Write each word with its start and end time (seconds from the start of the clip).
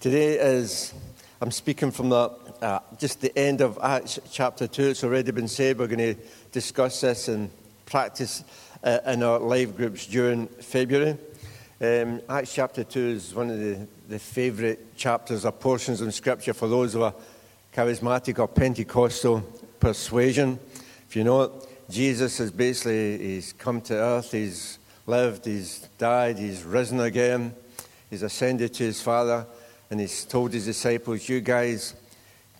Today 0.00 0.38
is, 0.38 0.94
I'm 1.42 1.50
speaking 1.50 1.90
from 1.90 2.08
the, 2.08 2.30
uh, 2.62 2.78
just 2.98 3.20
the 3.20 3.38
end 3.38 3.60
of 3.60 3.78
Acts 3.82 4.18
chapter 4.32 4.66
2. 4.66 4.82
It's 4.84 5.04
already 5.04 5.30
been 5.30 5.46
said. 5.46 5.78
We're 5.78 5.88
going 5.88 6.14
to 6.14 6.20
discuss 6.52 7.02
this 7.02 7.28
and 7.28 7.50
practice 7.84 8.42
uh, 8.82 9.00
in 9.04 9.22
our 9.22 9.38
live 9.38 9.76
groups 9.76 10.06
during 10.06 10.46
February. 10.46 11.18
Um, 11.82 12.22
Acts 12.30 12.54
chapter 12.54 12.82
2 12.82 12.98
is 12.98 13.34
one 13.34 13.50
of 13.50 13.58
the, 13.58 13.86
the 14.08 14.18
favourite 14.18 14.96
chapters 14.96 15.44
or 15.44 15.52
portions 15.52 16.00
of 16.00 16.14
Scripture 16.14 16.54
for 16.54 16.66
those 16.66 16.94
who 16.94 17.02
are 17.02 17.14
charismatic 17.74 18.38
or 18.38 18.48
Pentecostal 18.48 19.40
persuasion. 19.80 20.58
If 21.10 21.14
you 21.14 21.24
know 21.24 21.42
it, 21.42 21.52
Jesus 21.90 22.38
has 22.38 22.50
basically 22.50 23.18
he's 23.18 23.52
come 23.52 23.82
to 23.82 23.96
earth, 23.96 24.32
he's 24.32 24.78
lived, 25.06 25.44
he's 25.44 25.80
died, 25.98 26.38
he's 26.38 26.62
risen 26.62 27.00
again, 27.00 27.54
he's 28.08 28.22
ascended 28.22 28.72
to 28.72 28.84
his 28.84 29.02
Father 29.02 29.44
and 29.90 29.98
he's 29.98 30.24
told 30.24 30.52
his 30.52 30.66
disciples, 30.66 31.28
You 31.28 31.40
guys, 31.40 31.94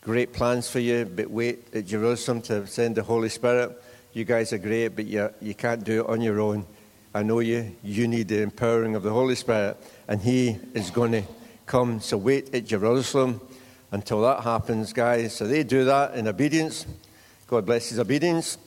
great 0.00 0.32
plans 0.32 0.68
for 0.68 0.80
you, 0.80 1.04
but 1.04 1.30
wait 1.30 1.72
at 1.72 1.86
Jerusalem 1.86 2.42
to 2.42 2.66
send 2.66 2.96
the 2.96 3.04
Holy 3.04 3.28
Spirit. 3.28 3.80
You 4.12 4.24
guys 4.24 4.52
are 4.52 4.58
great, 4.58 4.88
but 4.88 5.06
you, 5.06 5.30
you 5.40 5.54
can't 5.54 5.84
do 5.84 6.00
it 6.00 6.08
on 6.08 6.20
your 6.20 6.40
own. 6.40 6.66
I 7.14 7.22
know 7.22 7.38
you. 7.38 7.76
You 7.84 8.08
need 8.08 8.26
the 8.26 8.42
empowering 8.42 8.96
of 8.96 9.04
the 9.04 9.10
Holy 9.10 9.36
Spirit, 9.36 9.76
and 10.08 10.20
He 10.20 10.58
is 10.74 10.90
going 10.90 11.12
to 11.12 11.22
come. 11.66 12.00
So 12.00 12.18
wait 12.18 12.52
at 12.52 12.66
Jerusalem 12.66 13.40
until 13.92 14.22
that 14.22 14.42
happens, 14.42 14.92
guys. 14.92 15.36
So 15.36 15.46
they 15.46 15.62
do 15.62 15.84
that 15.84 16.14
in 16.14 16.26
obedience. 16.26 16.84
God 17.46 17.64
bless 17.64 17.90
His 17.90 18.00
obedience. 18.00 18.58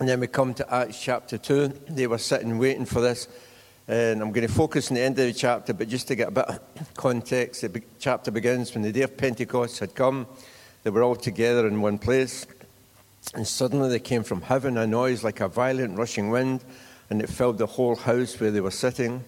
And 0.00 0.08
then 0.08 0.20
we 0.20 0.26
come 0.26 0.54
to 0.54 0.74
Acts 0.74 0.98
chapter 0.98 1.36
2. 1.36 1.68
They 1.90 2.06
were 2.06 2.16
sitting 2.16 2.56
waiting 2.56 2.86
for 2.86 3.02
this. 3.02 3.28
And 3.88 4.22
I'm 4.22 4.30
going 4.30 4.46
to 4.46 4.52
focus 4.52 4.90
on 4.90 4.94
the 4.94 5.00
end 5.00 5.18
of 5.18 5.26
the 5.26 5.32
chapter, 5.32 5.74
but 5.74 5.88
just 5.88 6.06
to 6.08 6.14
get 6.14 6.28
a 6.28 6.30
bit 6.30 6.44
of 6.48 6.94
context, 6.94 7.62
the 7.62 7.82
chapter 7.98 8.30
begins 8.30 8.72
when 8.74 8.82
the 8.82 8.92
day 8.92 9.02
of 9.02 9.16
Pentecost 9.16 9.80
had 9.80 9.94
come. 9.94 10.26
They 10.84 10.90
were 10.90 11.02
all 11.02 11.16
together 11.16 11.66
in 11.66 11.80
one 11.80 11.98
place. 11.98 12.46
And 13.34 13.46
suddenly 13.46 13.88
there 13.88 13.98
came 13.98 14.22
from 14.22 14.42
heaven 14.42 14.76
a 14.76 14.86
noise 14.86 15.24
like 15.24 15.40
a 15.40 15.48
violent 15.48 15.98
rushing 15.98 16.30
wind, 16.30 16.64
and 17.10 17.20
it 17.20 17.28
filled 17.28 17.58
the 17.58 17.66
whole 17.66 17.96
house 17.96 18.38
where 18.38 18.50
they 18.50 18.60
were 18.60 18.70
sitting. 18.70 19.24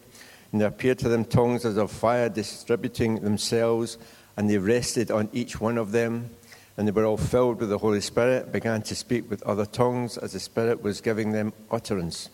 And 0.53 0.61
there 0.61 0.69
appeared 0.69 0.99
to 1.01 1.09
them 1.09 1.25
tongues 1.25 1.65
as 1.65 1.77
of 1.77 1.91
fire 1.91 2.29
distributing 2.29 3.21
themselves, 3.21 3.99
and 4.37 4.49
they 4.49 4.59
rested 4.59 5.11
on 5.11 5.29
each 5.33 5.61
one 5.61 5.79
of 5.79 5.91
them. 5.91 6.31
And 6.77 6.87
they 6.87 6.93
were 6.93 7.05
all 7.05 7.17
filled 7.17 7.61
with 7.61 7.71
the 7.71 7.79
Holy 7.79 8.01
Spirit, 8.01 8.53
began 8.53 8.83
to 8.83 8.95
speak 8.95 9.29
with 9.31 9.43
other 9.43 9.67
tongues 9.67 10.17
as 10.17 10.33
the 10.33 10.41
Spirit 10.41 10.83
was 10.83 11.01
giving 11.01 11.33
them 11.33 11.53
utterance. 11.71 12.31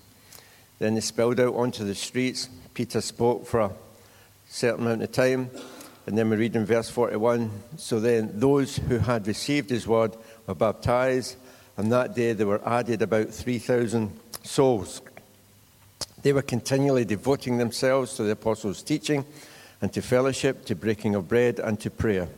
Then 0.80 0.94
they 0.94 1.00
spilled 1.00 1.38
out 1.38 1.54
onto 1.54 1.84
the 1.84 1.94
streets. 1.94 2.48
Peter 2.74 3.00
spoke 3.00 3.46
for 3.46 3.60
a 3.60 3.70
certain 4.48 4.86
amount 4.86 5.02
of 5.02 5.12
time. 5.12 5.50
And 6.06 6.16
then 6.18 6.30
we 6.30 6.36
read 6.36 6.56
in 6.56 6.64
verse 6.64 6.88
41 6.88 7.50
So 7.76 8.00
then 8.00 8.32
those 8.34 8.76
who 8.76 8.98
had 8.98 9.26
received 9.26 9.70
his 9.70 9.86
word 9.86 10.16
were 10.46 10.54
baptized, 10.54 11.36
and 11.76 11.92
that 11.92 12.16
day 12.16 12.32
there 12.32 12.46
were 12.46 12.66
added 12.66 13.02
about 13.02 13.28
3,000 13.28 14.10
souls. 14.42 15.02
They 16.22 16.32
were 16.32 16.42
continually 16.42 17.04
devoting 17.04 17.58
themselves 17.58 18.14
to 18.16 18.22
the 18.22 18.32
apostles' 18.32 18.82
teaching 18.82 19.24
and 19.82 19.92
to 19.92 20.02
fellowship, 20.02 20.64
to 20.64 20.74
breaking 20.74 21.14
of 21.14 21.28
bread, 21.28 21.58
and 21.58 21.78
to 21.80 21.90
prayer. 21.90 22.28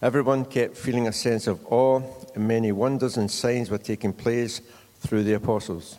Everyone 0.00 0.44
kept 0.44 0.76
feeling 0.76 1.08
a 1.08 1.12
sense 1.12 1.46
of 1.46 1.60
awe, 1.70 2.02
and 2.34 2.46
many 2.46 2.70
wonders 2.72 3.16
and 3.16 3.30
signs 3.30 3.70
were 3.70 3.78
taking 3.78 4.12
place 4.12 4.60
through 5.00 5.24
the 5.24 5.34
apostles. 5.34 5.98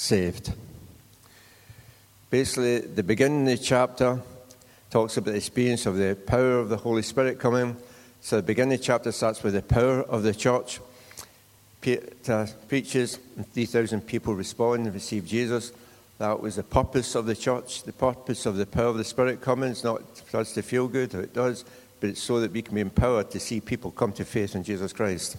saved. 0.00 0.52
Basically, 2.30 2.80
the 2.80 3.02
beginning 3.02 3.42
of 3.42 3.58
the 3.58 3.64
chapter 3.64 4.20
talks 4.90 5.16
about 5.16 5.32
the 5.32 5.36
experience 5.36 5.84
of 5.84 5.96
the 5.96 6.16
power 6.26 6.58
of 6.58 6.70
the 6.70 6.76
Holy 6.78 7.02
Spirit 7.02 7.38
coming. 7.38 7.76
So, 8.22 8.36
the 8.36 8.42
beginning 8.42 8.74
of 8.74 8.80
the 8.80 8.84
chapter 8.84 9.12
starts 9.12 9.42
with 9.42 9.54
the 9.54 9.62
power 9.62 10.02
of 10.02 10.22
the 10.22 10.34
church. 10.34 10.80
Peter 11.82 12.48
preaches, 12.68 13.18
and 13.36 13.46
3,000 13.52 14.00
people 14.06 14.34
respond 14.34 14.86
and 14.86 14.94
receive 14.94 15.26
Jesus. 15.26 15.72
That 16.18 16.40
was 16.40 16.56
the 16.56 16.62
purpose 16.62 17.14
of 17.14 17.26
the 17.26 17.36
church, 17.36 17.82
the 17.82 17.92
purpose 17.92 18.46
of 18.46 18.56
the 18.56 18.66
power 18.66 18.88
of 18.88 18.96
the 18.96 19.04
Spirit 19.04 19.40
coming. 19.40 19.70
It's 19.70 19.84
not 19.84 20.18
for 20.18 20.38
us 20.38 20.52
to 20.54 20.62
feel 20.62 20.88
good, 20.88 21.14
it 21.14 21.34
does, 21.34 21.64
but 22.00 22.10
it's 22.10 22.22
so 22.22 22.40
that 22.40 22.52
we 22.52 22.62
can 22.62 22.74
be 22.74 22.80
empowered 22.80 23.30
to 23.32 23.40
see 23.40 23.60
people 23.60 23.90
come 23.90 24.12
to 24.14 24.24
faith 24.24 24.54
in 24.54 24.64
Jesus 24.64 24.92
Christ. 24.92 25.36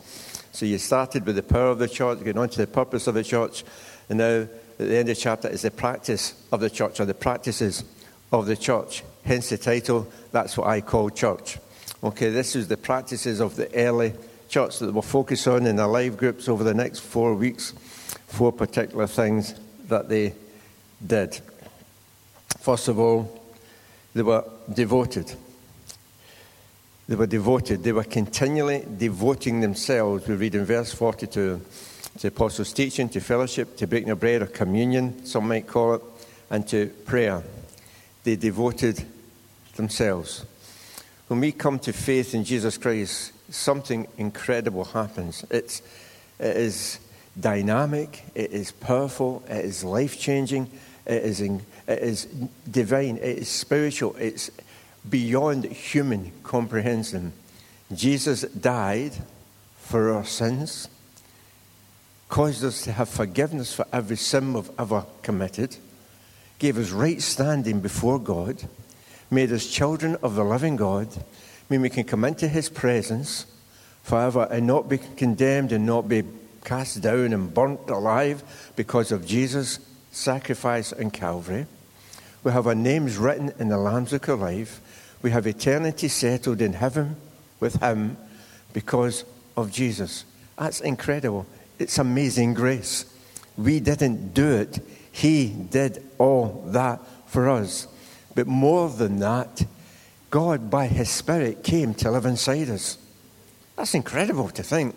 So 0.53 0.66
you 0.66 0.78
started 0.78 1.25
with 1.25 1.35
the 1.35 1.43
power 1.43 1.67
of 1.67 1.79
the 1.79 1.88
church, 1.88 2.19
getting 2.19 2.38
on 2.38 2.49
to 2.49 2.57
the 2.57 2.67
purpose 2.67 3.07
of 3.07 3.16
the 3.16 3.23
church, 3.23 3.63
and 4.11 4.17
now, 4.17 4.41
at 4.41 4.49
the 4.77 4.97
end 4.97 5.07
of 5.07 5.16
the 5.16 5.22
chapter, 5.22 5.47
is 5.47 5.61
the 5.61 5.72
practice 5.72 6.33
of 6.51 6.59
the 6.59 6.69
church, 6.69 6.99
or 6.99 7.05
the 7.05 7.13
practices 7.13 7.85
of 8.33 8.45
the 8.45 8.57
church. 8.57 9.05
Hence 9.23 9.47
the 9.47 9.57
title, 9.57 10.05
that's 10.33 10.57
what 10.57 10.67
I 10.67 10.81
call 10.81 11.09
church. 11.09 11.57
Okay, 12.03 12.29
this 12.29 12.57
is 12.57 12.67
the 12.67 12.75
practices 12.75 13.39
of 13.39 13.55
the 13.55 13.73
early 13.73 14.11
church 14.49 14.79
that 14.79 14.91
we'll 14.91 15.01
focus 15.01 15.47
on 15.47 15.66
in 15.66 15.79
our 15.79 15.88
live 15.88 16.17
groups 16.17 16.49
over 16.49 16.61
the 16.61 16.73
next 16.73 16.99
four 16.99 17.35
weeks. 17.35 17.72
Four 18.27 18.51
particular 18.51 19.07
things 19.07 19.55
that 19.88 20.09
they 20.09 20.33
did. 21.07 21.39
First 22.59 22.89
of 22.89 22.99
all, 22.99 23.41
they 24.13 24.23
were 24.23 24.43
devoted. 24.73 25.33
They 27.07 27.16
were 27.16 27.28
devoted. 27.28 27.81
They 27.81 27.93
were 27.93 28.03
continually 28.03 28.85
devoting 28.97 29.61
themselves. 29.61 30.28
We 30.28 30.35
read 30.35 30.55
in 30.55 30.66
verse 30.66 30.93
42 30.93 31.61
to 32.19 32.27
apostles' 32.27 32.73
teaching, 32.73 33.09
to 33.09 33.19
fellowship, 33.19 33.77
to 33.77 33.88
breaking 33.88 34.09
of 34.09 34.19
bread 34.19 34.41
or 34.41 34.47
communion, 34.47 35.25
some 35.25 35.47
might 35.47 35.67
call 35.67 35.95
it, 35.95 36.01
and 36.49 36.67
to 36.67 36.88
prayer. 37.05 37.44
They 38.23 38.35
devoted 38.35 39.03
themselves. 39.75 40.45
When 41.27 41.39
we 41.39 41.51
come 41.51 41.79
to 41.79 41.94
faith 41.94 42.35
in 42.35 42.44
Jesus 42.44 42.77
Christ, 42.77 43.31
something 43.49 44.07
incredible 44.17 44.83
happens. 44.83 45.45
It's, 45.49 45.81
it 46.39 46.57
is 46.57 46.99
dynamic, 47.39 48.23
it 48.35 48.51
is 48.51 48.72
powerful, 48.72 49.43
it 49.47 49.63
is 49.63 49.83
life 49.83 50.19
changing, 50.19 50.69
it 51.05 51.23
is, 51.23 51.39
in, 51.39 51.61
it 51.88 51.99
is 51.99 52.25
divine, 52.69 53.17
it 53.17 53.39
is 53.39 53.49
spiritual, 53.49 54.16
it's 54.17 54.51
beyond 55.09 55.66
human 55.66 56.31
comprehension. 56.43 57.33
Jesus 57.93 58.41
died 58.41 59.13
for 59.78 60.11
our 60.11 60.25
sins 60.25 60.88
caused 62.31 62.64
us 62.64 62.81
to 62.84 62.94
have 62.94 63.09
forgiveness 63.09 63.74
for 63.74 63.86
every 63.92 64.16
sin 64.16 64.53
we've 64.53 64.72
ever 64.80 65.06
committed, 65.22 65.75
gave 66.59 66.78
us 66.78 66.90
right 66.92 67.22
standing 67.22 67.81
before 67.81 68.18
God, 68.18 68.64
made 69.30 69.52
us 69.52 69.68
children 69.68 70.16
of 70.24 70.36
the 70.36 70.44
living 70.44 70.78
God, 70.78 71.09
mean 71.70 71.81
we 71.81 71.90
can 71.90 72.06
come 72.06 72.24
into 72.24 72.47
His 72.47 72.70
presence 72.70 73.46
forever 74.03 74.47
and 74.50 74.66
not 74.66 74.88
be 74.88 74.97
condemned 74.97 75.74
and 75.74 75.86
not 75.86 76.08
be 76.08 76.24
cast 76.64 77.02
down 77.02 77.34
and 77.34 77.53
burnt 77.53 77.90
alive 77.90 78.72
because 78.78 79.12
of 79.12 79.25
Jesus' 79.25 79.80
sacrifice 80.12 80.94
in 80.94 81.12
Calvary. 81.12 81.66
We 82.46 82.53
have 82.53 82.66
our 82.66 82.75
names 82.75 83.18
written 83.18 83.52
in 83.59 83.68
the 83.68 83.78
Lamb's 83.78 84.12
Book 84.12 84.30
of 84.30 84.40
Life. 84.40 84.80
We 85.22 85.31
have 85.31 85.46
eternity 85.47 86.08
settled 86.08 86.62
in 86.62 86.74
heaven 86.74 87.17
with 87.59 87.76
Him 87.82 88.16
because 88.72 89.26
of 89.58 89.70
Jesus. 89.70 90.23
That's 90.58 90.79
incredible. 90.79 91.46
It's 91.81 91.97
amazing 91.97 92.53
grace. 92.53 93.05
We 93.57 93.79
didn't 93.79 94.35
do 94.35 94.51
it, 94.51 94.79
He 95.11 95.47
did 95.47 96.03
all 96.19 96.63
that 96.67 96.99
for 97.25 97.49
us. 97.49 97.87
But 98.35 98.45
more 98.45 98.87
than 98.87 99.17
that, 99.19 99.66
God, 100.29 100.69
by 100.69 100.85
His 100.85 101.09
Spirit, 101.09 101.63
came 101.63 101.95
to 101.95 102.11
live 102.11 102.28
inside 102.28 102.69
us. 102.69 102.99
That's 103.75 103.95
incredible 103.95 104.49
to 104.49 104.61
think. 104.61 104.95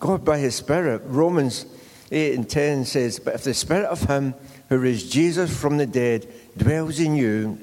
God, 0.00 0.24
by 0.24 0.38
His 0.38 0.56
Spirit, 0.56 1.02
Romans 1.06 1.66
8 2.10 2.34
and 2.34 2.50
10 2.50 2.84
says, 2.84 3.20
But 3.20 3.36
if 3.36 3.44
the 3.44 3.54
Spirit 3.54 3.86
of 3.86 4.02
Him 4.02 4.34
who 4.68 4.78
raised 4.78 5.12
Jesus 5.12 5.56
from 5.56 5.76
the 5.76 5.86
dead 5.86 6.26
dwells 6.56 6.98
in 6.98 7.14
you, 7.14 7.60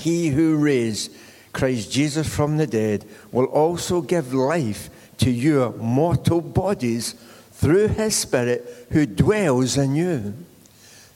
He 0.00 0.28
who 0.28 0.56
raised 0.56 1.12
Christ 1.52 1.92
Jesus 1.92 2.28
from 2.28 2.56
the 2.56 2.66
dead 2.66 3.06
will 3.30 3.46
also 3.46 4.02
give 4.02 4.34
life 4.34 4.90
to 5.18 5.30
your 5.30 5.72
mortal 5.74 6.40
bodies 6.40 7.14
through 7.56 7.88
his 7.88 8.14
Spirit 8.14 8.86
who 8.90 9.06
dwells 9.06 9.76
in 9.76 9.94
you. 9.94 10.34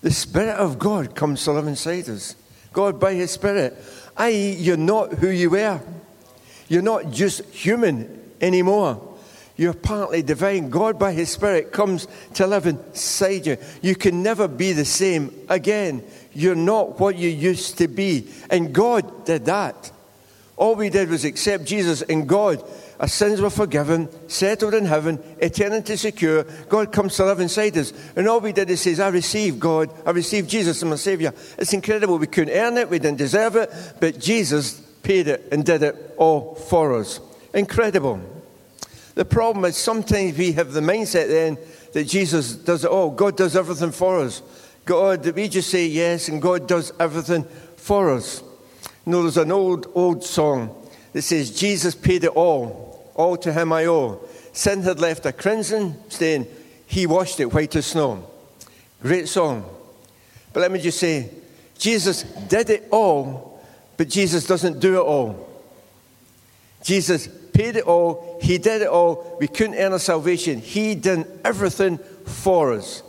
The 0.02 0.10
Spirit 0.10 0.56
of 0.56 0.78
God 0.78 1.14
comes 1.14 1.44
to 1.44 1.52
live 1.52 1.66
inside 1.66 2.08
us. 2.08 2.34
God 2.72 2.98
by 2.98 3.14
His 3.14 3.30
Spirit. 3.30 3.76
I.e., 4.16 4.54
you're 4.54 4.76
not 4.76 5.14
who 5.14 5.28
you 5.28 5.50
were. 5.50 5.80
You're 6.68 6.82
not 6.82 7.10
just 7.10 7.44
human 7.46 8.32
anymore. 8.40 9.06
You're 9.56 9.74
partly 9.74 10.22
divine. 10.22 10.70
God, 10.70 10.98
by 10.98 11.12
His 11.12 11.30
Spirit, 11.30 11.72
comes 11.72 12.08
to 12.34 12.46
live 12.46 12.66
inside 12.66 13.44
you. 13.44 13.58
You 13.82 13.94
can 13.94 14.22
never 14.22 14.48
be 14.48 14.72
the 14.72 14.86
same 14.86 15.34
again. 15.50 16.02
You're 16.32 16.54
not 16.54 16.98
what 16.98 17.16
you 17.16 17.28
used 17.28 17.76
to 17.78 17.88
be. 17.88 18.28
And 18.48 18.72
God 18.72 19.26
did 19.26 19.44
that. 19.46 19.92
All 20.60 20.74
we 20.74 20.90
did 20.90 21.08
was 21.08 21.24
accept 21.24 21.64
Jesus, 21.64 22.02
and 22.02 22.28
God, 22.28 22.62
our 23.00 23.08
sins 23.08 23.40
were 23.40 23.48
forgiven, 23.48 24.10
settled 24.28 24.74
in 24.74 24.84
heaven, 24.84 25.18
eternity 25.38 25.96
secure. 25.96 26.44
God 26.68 26.92
comes 26.92 27.16
to 27.16 27.24
live 27.24 27.40
inside 27.40 27.78
us. 27.78 27.94
And 28.14 28.28
all 28.28 28.40
we 28.40 28.52
did 28.52 28.68
is 28.68 28.82
say, 28.82 29.02
I 29.02 29.08
received 29.08 29.58
God, 29.58 29.90
I 30.04 30.10
received 30.10 30.50
Jesus 30.50 30.82
as 30.82 30.84
my 30.84 30.96
Savior. 30.96 31.32
It's 31.56 31.72
incredible. 31.72 32.18
We 32.18 32.26
couldn't 32.26 32.54
earn 32.54 32.76
it, 32.76 32.90
we 32.90 32.98
didn't 32.98 33.16
deserve 33.16 33.56
it, 33.56 33.72
but 34.00 34.18
Jesus 34.18 34.74
paid 35.02 35.28
it 35.28 35.48
and 35.50 35.64
did 35.64 35.82
it 35.82 36.14
all 36.18 36.56
for 36.56 36.94
us. 36.94 37.20
Incredible. 37.54 38.20
The 39.14 39.24
problem 39.24 39.64
is 39.64 39.78
sometimes 39.78 40.36
we 40.36 40.52
have 40.52 40.74
the 40.74 40.80
mindset 40.80 41.28
then 41.28 41.56
that 41.94 42.04
Jesus 42.04 42.52
does 42.54 42.84
it 42.84 42.90
all. 42.90 43.10
God 43.10 43.34
does 43.34 43.56
everything 43.56 43.92
for 43.92 44.20
us. 44.20 44.42
God, 44.84 45.24
we 45.30 45.48
just 45.48 45.70
say 45.70 45.86
yes, 45.86 46.28
and 46.28 46.42
God 46.42 46.68
does 46.68 46.92
everything 47.00 47.44
for 47.76 48.10
us. 48.10 48.42
You 49.06 49.12
know, 49.12 49.22
there's 49.22 49.36
an 49.36 49.52
old, 49.52 49.90
old 49.94 50.24
song 50.24 50.74
that 51.12 51.22
says, 51.22 51.50
Jesus 51.50 51.94
paid 51.94 52.24
it 52.24 52.30
all, 52.30 53.10
all 53.14 53.36
to 53.38 53.52
him 53.52 53.72
I 53.72 53.86
owe. 53.86 54.20
Sin 54.52 54.82
had 54.82 55.00
left 55.00 55.26
a 55.26 55.32
crimson 55.32 55.96
stain, 56.10 56.46
he 56.86 57.06
washed 57.06 57.40
it 57.40 57.52
white 57.52 57.74
as 57.76 57.86
snow. 57.86 58.28
Great 59.00 59.28
song. 59.28 59.64
But 60.52 60.60
let 60.60 60.72
me 60.72 60.80
just 60.80 60.98
say, 60.98 61.30
Jesus 61.78 62.22
did 62.22 62.68
it 62.68 62.88
all, 62.90 63.62
but 63.96 64.08
Jesus 64.08 64.46
doesn't 64.46 64.80
do 64.80 64.96
it 64.96 65.04
all. 65.04 65.48
Jesus 66.82 67.28
paid 67.52 67.76
it 67.76 67.84
all. 67.84 68.38
He 68.42 68.58
did 68.58 68.82
it 68.82 68.88
all. 68.88 69.36
We 69.40 69.48
couldn't 69.48 69.76
earn 69.76 69.92
our 69.92 69.98
salvation. 69.98 70.58
He 70.58 70.94
did 70.94 71.26
everything 71.44 71.98
for 72.24 72.72
us. 72.72 73.02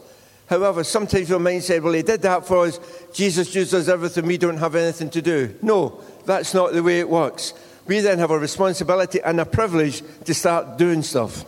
However, 0.52 0.84
sometimes 0.84 1.30
your 1.30 1.40
mind 1.40 1.64
said, 1.64 1.82
well, 1.82 1.94
he 1.94 2.02
did 2.02 2.24
that 2.24 2.46
for 2.46 2.66
us. 2.66 2.78
Jesus 3.14 3.54
does 3.54 3.88
everything. 3.88 4.26
We 4.26 4.38
don't 4.38 4.58
have 4.58 4.76
anything 4.76 5.10
to 5.12 5.22
do. 5.22 5.56
No, 5.62 6.02
that's 6.26 6.54
not 6.54 6.74
the 6.74 6.84
way 6.84 7.00
it 7.00 7.08
works. 7.08 7.54
We 7.88 8.02
then 8.02 8.20
have 8.20 8.32
a 8.32 8.38
responsibility 8.38 9.22
and 9.24 9.40
a 9.40 9.46
privilege 9.46 10.04
to 10.26 10.34
start 10.34 10.78
doing 10.78 11.04
stuff. 11.04 11.46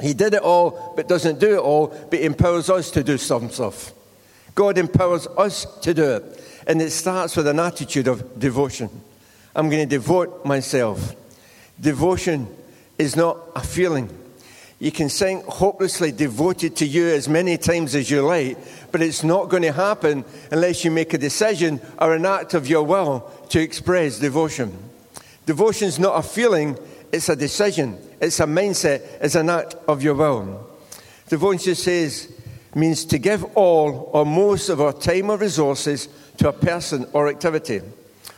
He 0.00 0.12
did 0.12 0.34
it 0.34 0.42
all, 0.42 0.92
but 0.96 1.06
doesn't 1.06 1.38
do 1.38 1.54
it 1.54 1.60
all, 1.60 1.86
but 2.10 2.18
empowers 2.18 2.68
us 2.68 2.90
to 2.90 3.04
do 3.04 3.16
some 3.16 3.48
stuff. 3.48 3.92
God 4.56 4.76
empowers 4.76 5.28
us 5.38 5.64
to 5.82 5.94
do 5.94 6.16
it. 6.16 6.44
And 6.66 6.82
it 6.82 6.90
starts 6.90 7.36
with 7.36 7.46
an 7.46 7.60
attitude 7.60 8.08
of 8.08 8.40
devotion. 8.40 8.90
I'm 9.54 9.70
going 9.70 9.88
to 9.88 9.96
devote 9.96 10.44
myself. 10.44 11.14
Devotion 11.80 12.48
is 12.98 13.14
not 13.14 13.38
a 13.54 13.60
feeling. 13.60 14.10
You 14.82 14.90
can 14.90 15.08
sing 15.08 15.44
hopelessly 15.46 16.10
devoted 16.10 16.74
to 16.78 16.84
you 16.84 17.06
as 17.06 17.28
many 17.28 17.56
times 17.56 17.94
as 17.94 18.10
you 18.10 18.20
like, 18.22 18.58
but 18.90 19.00
it's 19.00 19.22
not 19.22 19.48
going 19.48 19.62
to 19.62 19.70
happen 19.70 20.24
unless 20.50 20.84
you 20.84 20.90
make 20.90 21.14
a 21.14 21.18
decision 21.18 21.80
or 22.00 22.16
an 22.16 22.26
act 22.26 22.54
of 22.54 22.66
your 22.66 22.82
will 22.82 23.30
to 23.50 23.60
express 23.60 24.18
devotion. 24.18 24.76
Devotion 25.46 25.86
is 25.86 26.00
not 26.00 26.18
a 26.18 26.22
feeling, 26.28 26.76
it's 27.12 27.28
a 27.28 27.36
decision, 27.36 27.96
it's 28.20 28.40
a 28.40 28.44
mindset, 28.44 29.02
it's 29.20 29.36
an 29.36 29.50
act 29.50 29.76
of 29.86 30.02
your 30.02 30.14
will. 30.14 30.68
Devotion 31.28 31.76
says, 31.76 32.32
means 32.74 33.04
to 33.04 33.18
give 33.18 33.44
all 33.56 34.10
or 34.12 34.26
most 34.26 34.68
of 34.68 34.80
our 34.80 34.92
time 34.92 35.30
or 35.30 35.36
resources 35.36 36.08
to 36.38 36.48
a 36.48 36.52
person 36.52 37.06
or 37.12 37.28
activity, 37.28 37.82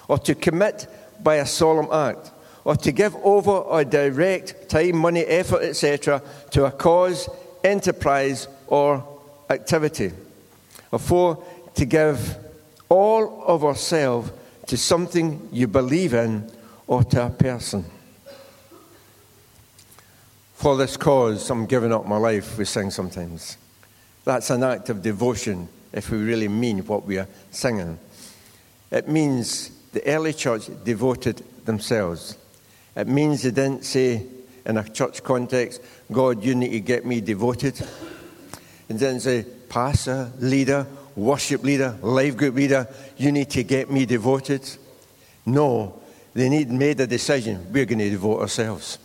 or 0.08 0.18
to 0.18 0.34
commit 0.34 0.88
by 1.22 1.36
a 1.36 1.46
solemn 1.46 1.90
act 1.90 2.32
or 2.64 2.76
to 2.76 2.92
give 2.92 3.14
over 3.16 3.50
or 3.50 3.84
direct 3.84 4.68
time, 4.68 4.96
money, 4.96 5.20
effort, 5.20 5.62
etc., 5.62 6.22
to 6.50 6.64
a 6.64 6.70
cause, 6.70 7.28
enterprise, 7.62 8.48
or 8.66 9.06
activity. 9.50 10.12
Or 10.90 10.98
four, 10.98 11.44
to 11.74 11.84
give 11.84 12.36
all 12.88 13.44
of 13.46 13.64
ourselves 13.64 14.32
to 14.66 14.76
something 14.76 15.48
you 15.52 15.66
believe 15.66 16.14
in 16.14 16.50
or 16.86 17.04
to 17.04 17.26
a 17.26 17.30
person. 17.30 17.84
For 20.54 20.76
this 20.76 20.96
cause, 20.96 21.50
I'm 21.50 21.66
giving 21.66 21.92
up 21.92 22.06
my 22.06 22.16
life, 22.16 22.56
we 22.56 22.64
sing 22.64 22.90
sometimes. 22.90 23.58
That's 24.24 24.48
an 24.48 24.62
act 24.62 24.88
of 24.88 25.02
devotion 25.02 25.68
if 25.92 26.10
we 26.10 26.18
really 26.18 26.48
mean 26.48 26.78
what 26.86 27.04
we 27.04 27.18
are 27.18 27.28
singing. 27.50 27.98
It 28.90 29.08
means 29.08 29.70
the 29.92 30.06
early 30.06 30.32
church 30.32 30.70
devoted 30.84 31.44
themselves. 31.66 32.38
It 32.96 33.08
means 33.08 33.42
they 33.42 33.50
didn't 33.50 33.84
say 33.84 34.26
in 34.64 34.76
a 34.76 34.88
church 34.88 35.22
context, 35.22 35.82
God, 36.10 36.42
you 36.42 36.54
need 36.54 36.70
to 36.70 36.80
get 36.80 37.04
me 37.04 37.20
devoted. 37.20 37.80
And 38.88 38.98
didn't 38.98 39.20
say, 39.20 39.44
pastor, 39.68 40.30
leader, 40.38 40.86
worship 41.16 41.62
leader, 41.62 41.96
life 42.02 42.36
group 42.36 42.54
leader, 42.54 42.88
you 43.16 43.32
need 43.32 43.50
to 43.50 43.62
get 43.62 43.90
me 43.90 44.06
devoted. 44.06 44.68
No, 45.46 46.00
they 46.34 46.48
need 46.48 46.70
made 46.70 47.00
a 47.00 47.06
decision. 47.06 47.72
We're 47.72 47.84
going 47.84 47.98
to 47.98 48.10
devote 48.10 48.40
ourselves. 48.40 48.98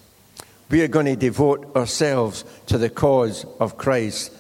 We 0.69 0.81
are 0.81 0.87
going 0.87 1.07
to 1.07 1.15
devote 1.15 1.75
ourselves 1.75 2.45
to 2.67 2.77
the 2.77 2.89
cause 2.89 3.45
of 3.59 3.77
Christ 3.77 4.31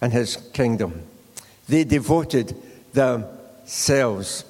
and 0.00 0.12
his 0.12 0.36
kingdom. 0.52 1.02
They 1.68 1.84
devoted 1.84 2.56
themselves. 2.92 4.44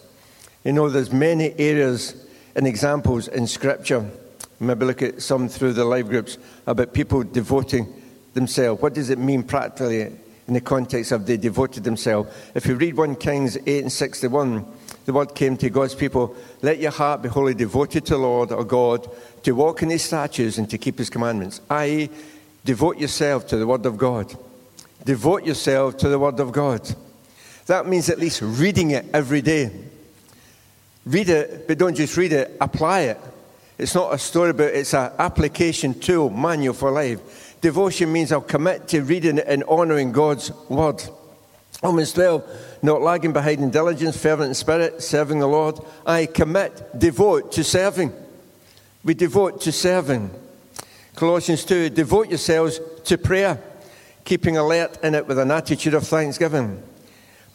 You 0.63 0.73
know, 0.73 0.89
there's 0.89 1.13
many 1.13 1.55
areas 1.59 2.15
and 2.55 2.67
examples 2.67 3.29
in 3.29 3.47
Scripture 3.47 4.09
maybe 4.61 4.85
look 4.85 5.03
at 5.03 5.23
some 5.23 5.49
through 5.49 5.73
the 5.73 5.85
live 5.85 6.09
groups 6.09 6.39
about 6.67 6.93
people 6.93 7.23
devoting 7.23 7.93
themselves. 8.35 8.81
What 8.83 8.95
does 8.95 9.11
it 9.11 9.19
mean 9.19 9.43
practically 9.43 10.03
in 10.03 10.55
the 10.55 10.61
context 10.61 11.13
of 11.13 11.27
they 11.27 11.37
devoted 11.37 11.85
themselves? 11.85 12.35
If 12.55 12.67
you 12.67 12.75
read 12.75 12.97
1 12.97 13.17
Kings 13.17 13.57
8 13.57 13.83
and 13.83 13.93
61, 13.93 14.65
the 15.05 15.13
word 15.13 15.35
came 15.35 15.57
to 15.59 15.71
God's 15.71 15.95
people 15.95 16.37
let 16.63 16.79
your 16.79 16.91
heart 16.91 17.23
be 17.23 17.29
wholly 17.29 17.55
devoted 17.55 18.07
to 18.07 18.15
the 18.15 18.19
Lord 18.19 18.53
or 18.53 18.65
God, 18.65 19.09
to 19.43 19.53
walk 19.53 19.83
in 19.83 19.91
his 19.91 20.03
statutes 20.03 20.59
and 20.59 20.69
to 20.71 20.79
keep 20.79 20.99
his 20.99 21.11
commandments. 21.11 21.61
i.e., 21.71 22.09
devote 22.65 22.99
yourself 22.99 23.47
to 23.49 23.57
the 23.57 23.67
word 23.67 23.85
of 23.87 23.99
God. 23.99 24.35
Devote 25.05 25.45
yourself 25.45 25.99
to 25.99 26.09
the 26.09 26.19
word 26.19 26.41
of 26.41 26.53
God. 26.53 26.95
That 27.67 27.87
means 27.87 28.09
at 28.09 28.19
least 28.19 28.41
reading 28.43 28.93
it 28.93 29.07
every 29.13 29.43
day. 29.43 29.71
Read 31.05 31.29
it, 31.29 31.69
but 31.69 31.77
don't 31.77 31.95
just 31.95 32.17
read 32.17 32.33
it, 32.33 32.57
apply 32.61 33.01
it. 33.01 33.21
It's 33.77 33.95
not 33.95 34.15
a 34.15 34.19
story, 34.19 34.53
but 34.53 34.75
it's 34.75 34.95
an 34.95 35.13
application 35.19 35.99
tool, 35.99 36.31
manual 36.31 36.75
for 36.75 36.91
life. 36.91 37.61
Devotion 37.61 38.13
means 38.13 38.31
I'll 38.31 38.41
commit 38.41 38.89
to 38.89 39.03
reading 39.03 39.39
and 39.39 39.65
honouring 39.65 40.13
God's 40.13 40.53
word. 40.69 41.03
Romans 41.83 42.13
12, 42.13 42.79
not 42.83 43.03
lagging 43.03 43.33
behind 43.33 43.61
in 43.61 43.71
diligence, 43.71 44.17
fervent 44.17 44.49
in 44.49 44.55
spirit, 44.55 45.03
serving 45.03 45.41
the 45.41 45.47
Lord. 45.47 45.79
I 46.07 46.27
commit, 46.27 46.99
devote 46.99 47.53
to 47.53 47.65
serving. 47.65 48.13
We 49.03 49.15
devote 49.15 49.61
to 49.63 49.73
serving. 49.73 50.31
Colossians 51.15 51.65
2, 51.65 51.91
devote 51.91 52.29
yourselves 52.29 52.81
to 53.05 53.19
prayer, 53.19 53.61
keeping 54.25 54.57
alert 54.57 55.03
in 55.03 55.15
it 55.15 55.27
with 55.27 55.39
an 55.39 55.51
attitude 55.51 55.95
of 55.95 56.07
thanksgiving. 56.07 56.83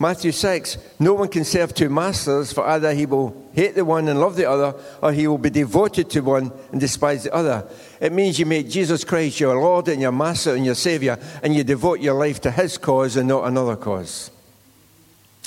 Matthew 0.01 0.31
6 0.31 0.77
No 0.97 1.13
one 1.13 1.27
can 1.27 1.43
serve 1.43 1.73
two 1.73 1.89
masters, 1.89 2.53
for 2.53 2.65
either 2.65 2.93
he 2.93 3.05
will 3.05 3.49
hate 3.53 3.75
the 3.75 3.83
one 3.83 4.07
and 4.07 4.19
love 4.19 4.37
the 4.37 4.49
other, 4.49 4.73
or 5.03 5.11
he 5.11 5.27
will 5.27 5.37
be 5.37 5.49
devoted 5.49 6.09
to 6.11 6.21
one 6.21 6.53
and 6.71 6.79
despise 6.79 7.25
the 7.25 7.33
other. 7.33 7.67
It 7.99 8.13
means 8.13 8.39
you 8.39 8.45
make 8.45 8.69
Jesus 8.69 9.03
Christ 9.03 9.41
your 9.41 9.59
Lord 9.59 9.89
and 9.89 10.01
your 10.01 10.13
Master 10.13 10.55
and 10.55 10.65
your 10.65 10.75
Savior, 10.75 11.19
and 11.43 11.53
you 11.53 11.65
devote 11.65 11.99
your 11.99 12.13
life 12.13 12.39
to 12.41 12.51
his 12.51 12.77
cause 12.77 13.17
and 13.17 13.27
not 13.27 13.43
another 13.43 13.75
cause. 13.75 14.31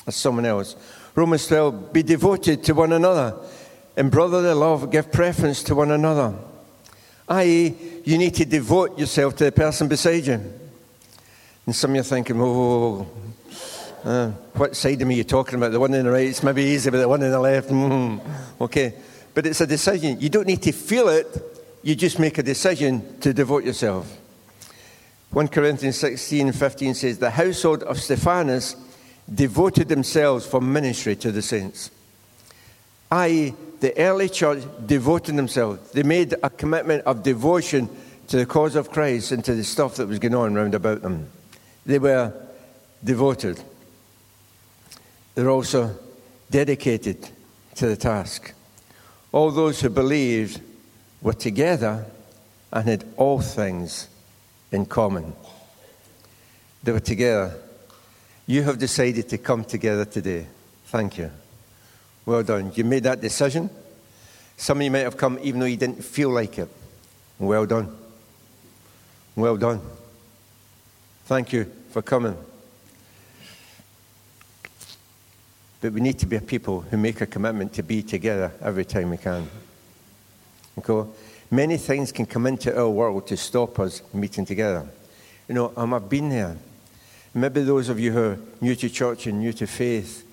As 0.06 0.16
someone 0.16 0.44
else. 0.44 0.76
Romans 1.14 1.46
12 1.46 1.92
Be 1.92 2.02
devoted 2.02 2.62
to 2.64 2.74
one 2.74 2.92
another. 2.92 3.34
In 3.96 4.10
brotherly 4.10 4.52
love, 4.52 4.90
give 4.90 5.10
preference 5.10 5.62
to 5.64 5.74
one 5.74 5.90
another. 5.90 6.34
I.e., 7.28 7.74
you 8.04 8.18
need 8.18 8.34
to 8.34 8.44
devote 8.44 8.98
yourself 8.98 9.36
to 9.36 9.44
the 9.44 9.52
person 9.52 9.88
beside 9.88 10.26
you. 10.26 10.42
And 11.64 11.74
some 11.74 11.92
of 11.92 11.94
you 11.94 12.00
are 12.00 12.04
thinking, 12.04 12.40
oh, 12.40 13.06
uh, 14.04 14.30
what 14.54 14.76
side 14.76 15.00
of 15.00 15.08
me 15.08 15.14
are 15.14 15.18
you 15.18 15.24
talking 15.24 15.56
about? 15.56 15.72
The 15.72 15.80
one 15.80 15.94
on 15.94 16.04
the 16.04 16.10
right? 16.10 16.28
It's 16.28 16.42
maybe 16.42 16.62
easy, 16.62 16.90
but 16.90 16.98
the 16.98 17.08
one 17.08 17.22
on 17.22 17.30
the 17.30 17.40
left? 17.40 17.68
Mm, 17.68 18.20
okay. 18.60 18.94
But 19.34 19.46
it's 19.46 19.60
a 19.60 19.66
decision. 19.66 20.20
You 20.20 20.28
don't 20.28 20.46
need 20.46 20.62
to 20.62 20.72
feel 20.72 21.08
it, 21.08 21.26
you 21.82 21.94
just 21.94 22.18
make 22.18 22.38
a 22.38 22.42
decision 22.42 23.20
to 23.20 23.32
devote 23.32 23.64
yourself. 23.64 24.18
1 25.30 25.48
Corinthians 25.48 25.96
16 25.98 26.52
15 26.52 26.94
says, 26.94 27.18
The 27.18 27.30
household 27.30 27.82
of 27.84 28.00
Stephanas 28.00 28.76
devoted 29.32 29.88
themselves 29.88 30.46
for 30.46 30.60
ministry 30.60 31.16
to 31.16 31.32
the 31.32 31.42
saints. 31.42 31.90
I.e., 33.10 33.54
the 33.80 33.96
early 33.98 34.28
church 34.28 34.62
devoted 34.86 35.36
themselves. 35.36 35.90
They 35.92 36.02
made 36.02 36.34
a 36.42 36.50
commitment 36.50 37.04
of 37.04 37.22
devotion 37.22 37.88
to 38.28 38.36
the 38.36 38.46
cause 38.46 38.76
of 38.76 38.90
Christ 38.90 39.32
and 39.32 39.44
to 39.44 39.54
the 39.54 39.64
stuff 39.64 39.96
that 39.96 40.06
was 40.06 40.18
going 40.18 40.34
on 40.34 40.54
round 40.54 40.74
about 40.74 41.02
them. 41.02 41.28
They 41.84 41.98
were 41.98 42.32
devoted. 43.02 43.60
They're 45.34 45.50
also 45.50 45.96
dedicated. 46.50 47.28
to 47.76 47.86
the 47.86 47.96
task. 47.96 48.52
All 49.32 49.50
those 49.50 49.80
who 49.80 49.88
believed 49.88 50.60
were 51.20 51.32
together 51.32 52.04
and 52.72 52.88
had 52.88 53.04
all 53.16 53.40
things 53.40 54.08
in 54.70 54.86
common. 54.86 55.32
They 56.82 56.92
were 56.92 57.00
together. 57.00 57.54
You 58.46 58.62
have 58.64 58.78
decided 58.78 59.28
to 59.30 59.38
come 59.38 59.64
together 59.64 60.04
today. 60.04 60.46
Thank 60.86 61.18
you. 61.18 61.30
Well 62.26 62.42
done. 62.42 62.72
You 62.74 62.84
made 62.84 63.04
that 63.04 63.20
decision. 63.20 63.70
Some 64.56 64.78
of 64.78 64.84
you 64.84 64.90
might 64.90 65.00
have 65.00 65.16
come 65.16 65.38
even 65.42 65.60
though 65.60 65.66
you 65.66 65.76
didn't 65.76 66.04
feel 66.04 66.30
like 66.30 66.58
it. 66.58 66.68
Well 67.38 67.66
done. 67.66 67.96
Well 69.34 69.56
done. 69.56 69.80
Thank 71.24 71.52
you 71.52 71.70
for 71.90 72.02
coming. 72.02 72.36
But 75.82 75.92
we 75.92 76.00
need 76.00 76.20
to 76.20 76.26
be 76.26 76.36
a 76.36 76.40
people 76.40 76.82
who 76.82 76.96
make 76.96 77.20
a 77.20 77.26
commitment 77.26 77.72
to 77.74 77.82
be 77.82 78.04
together 78.04 78.52
every 78.62 78.84
time 78.84 79.10
we 79.10 79.16
can. 79.16 79.48
Okay? 80.78 81.10
Many 81.50 81.76
things 81.76 82.12
can 82.12 82.24
come 82.24 82.46
into 82.46 82.74
our 82.78 82.88
world 82.88 83.26
to 83.26 83.36
stop 83.36 83.80
us 83.80 84.00
meeting 84.14 84.46
together. 84.46 84.86
You 85.48 85.56
know, 85.56 85.72
um, 85.76 85.92
I've 85.92 86.08
been 86.08 86.28
there. 86.28 86.56
Maybe 87.34 87.62
those 87.62 87.88
of 87.88 87.98
you 87.98 88.12
who 88.12 88.22
are 88.22 88.38
new 88.60 88.76
to 88.76 88.88
church 88.88 89.26
and 89.26 89.40
new 89.40 89.52
to 89.54 89.66
faith, 89.66 90.24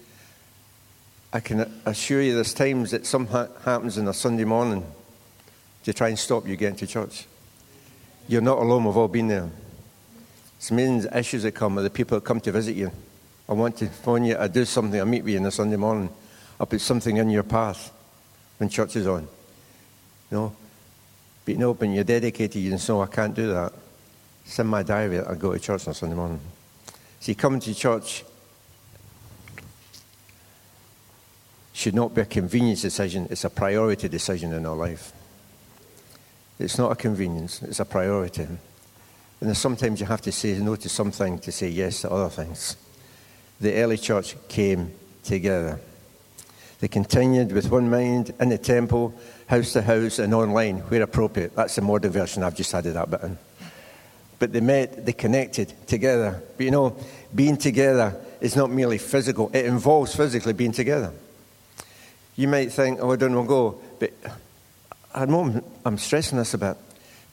I 1.34 1.39
can 1.39 1.82
assure 1.84 2.22
you 2.22 2.36
there's 2.36 2.53
times 2.53 2.91
that 2.91 3.08
something 3.08 3.48
happens 3.65 3.98
on 3.98 4.08
a 4.08 4.13
Sunday 4.13 4.44
morning 4.44 4.86
to 5.84 5.94
try 5.94 6.10
and 6.10 6.20
stop 6.20 6.48
you 6.48 6.58
getting 6.58 6.77
to 6.77 6.88
church. 6.88 7.25
You're 8.27 8.41
not 8.41 8.60
alone, 8.60 8.86
we've 8.86 8.96
all 8.96 9.08
been 9.08 9.29
there. 9.29 9.50
It's 10.58 10.72
means 10.72 11.08
issues 11.08 11.41
that 11.41 11.53
come, 11.53 11.79
or 11.79 11.82
the 11.82 11.89
people 11.89 12.20
that 12.20 12.24
come 12.25 12.39
to 12.41 12.51
visit 12.51 12.75
you. 12.75 12.91
I 13.50 13.53
want 13.53 13.77
to 13.77 13.88
phone 13.88 14.25
you, 14.25 14.38
I 14.38 14.48
do 14.48 14.63
something, 14.63 15.01
I 15.01 15.03
meet 15.06 15.24
with 15.24 15.34
you 15.34 15.39
on 15.39 15.46
a 15.48 15.51
Sunday 15.51 15.75
morning. 15.75 16.10
I'll 16.60 16.68
put 16.68 16.82
something 16.82 17.18
in 17.18 17.32
your 17.32 17.41
path 17.41 17.91
when 18.60 18.70
church 18.70 18.96
is 18.96 19.08
on. 19.08 19.24
You 20.29 20.38
know? 20.38 20.56
But 21.44 21.53
you 21.53 21.58
know, 21.58 21.74
when 21.74 21.94
you're 21.94 22.03
dedicated, 22.03 22.62
you 22.62 22.77
know, 22.88 23.01
I 23.01 23.08
can't 23.08 23.34
do 23.34 23.51
that. 23.51 23.74
In 24.60 24.68
my 24.68 24.84
diary 24.84 25.20
I 25.20 25.34
go 25.34 25.53
to 25.53 25.60
church 25.60 25.88
on 25.88 25.96
Sunday 25.96 26.15
morning. 26.15 26.39
See, 27.20 27.34
coming 27.34 27.60
to 27.62 27.74
church 27.74 28.24
should 31.74 31.96
not 31.96 32.13
be 32.13 32.22
a 32.22 32.25
convenience 32.25 32.84
decision, 32.84 33.27
it's 33.32 33.46
a 33.46 33.50
priority 33.50 34.08
decision 34.10 34.53
in 34.53 34.63
our 34.68 34.75
life. 34.75 35.12
It's 36.60 36.77
not 36.77 36.91
a 36.91 36.96
convenience, 36.96 37.63
it's 37.63 37.79
a 37.79 37.86
priority. 37.86 38.48
And 39.41 39.58
sometimes 39.58 40.01
you 40.01 40.06
have 40.06 40.22
to 40.22 40.32
say 40.32 40.60
no 40.60 40.75
to 40.75 40.89
something 40.89 41.39
to 41.39 41.51
say 41.51 41.70
yes 41.70 42.01
to 42.01 42.12
other 42.12 42.29
things 42.29 42.75
the 43.60 43.74
early 43.75 43.98
church 43.98 44.36
came 44.48 44.92
together. 45.24 45.80
They 46.80 46.88
continued 46.88 47.51
with 47.51 47.70
one 47.70 47.89
mind 47.89 48.34
in 48.39 48.50
the 48.50 48.58
temple, 48.58 49.13
house 49.48 49.74
to 49.74 49.82
house, 49.82 50.20
and 50.20 50.34
online 50.34 50.78
where 50.80 51.01
appropriate. 51.01 51.56
That's 51.56 51.75
the 51.75 51.82
modern 51.82 52.12
version. 52.12 52.42
I've 52.44 52.56
just 52.56 52.74
added 52.74 52.94
that 52.94 53.12
bit 53.12 53.22
in. 53.22 53.38
But 54.39 54.54
they 54.54 54.62
met, 54.62 55.06
they 55.06 55.12
connected 55.12 55.74
together. 55.88 56.42
But 56.56 56.63
you 56.63 56.72
know, 56.72 56.96
being 57.36 57.58
together 57.58 58.16
is 58.39 58.56
not 58.56 58.72
merely 58.72 58.98
physical, 58.98 59.51
it 59.54 59.66
involves 59.66 60.16
physically 60.16 60.54
being 60.54 60.72
together. 60.72 61.12
You 62.38 62.48
might 62.48 62.72
think, 62.72 63.00
oh, 63.01 63.12
I 63.12 63.18
don't 63.18 63.36
want 63.36 63.48
to 63.48 63.50
go. 63.50 63.82
But 64.00 64.13
I 65.13 65.25
know 65.25 65.62
I'm 65.86 65.98
stressing 65.98 66.38
this 66.38 66.54
a 66.54 66.58
bit. 66.58 66.78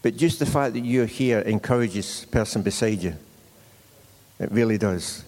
But 0.02 0.16
just 0.16 0.40
the 0.40 0.46
fact 0.46 0.74
that 0.74 0.80
you're 0.80 1.06
here 1.06 1.38
encourages 1.38 2.22
the 2.22 2.26
person 2.26 2.62
beside 2.62 3.02
you. 3.02 3.14
It 4.40 4.50
really 4.50 4.78
does. 4.78 5.22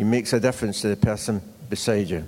It 0.00 0.06
makes 0.06 0.32
a 0.32 0.40
difference 0.40 0.80
to 0.80 0.88
the 0.88 0.96
person 0.96 1.42
beside 1.68 2.08
you. 2.08 2.24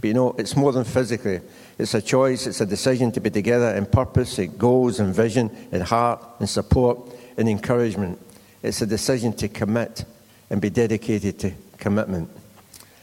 But 0.00 0.06
you 0.06 0.14
know, 0.14 0.36
it's 0.38 0.54
more 0.54 0.70
than 0.70 0.84
physically. 0.84 1.40
It's 1.76 1.94
a 1.94 2.00
choice, 2.00 2.46
it's 2.46 2.60
a 2.60 2.66
decision 2.66 3.10
to 3.10 3.20
be 3.20 3.28
together 3.28 3.74
in 3.74 3.86
purpose, 3.86 4.38
in 4.38 4.56
goals 4.56 5.00
in 5.00 5.12
vision, 5.12 5.50
in 5.72 5.80
heart, 5.80 6.24
in 6.38 6.46
support, 6.46 7.00
in 7.36 7.48
encouragement. 7.48 8.20
It's 8.62 8.82
a 8.82 8.86
decision 8.86 9.32
to 9.32 9.48
commit 9.48 10.04
and 10.48 10.60
be 10.60 10.70
dedicated 10.70 11.40
to 11.40 11.52
commitment. 11.76 12.30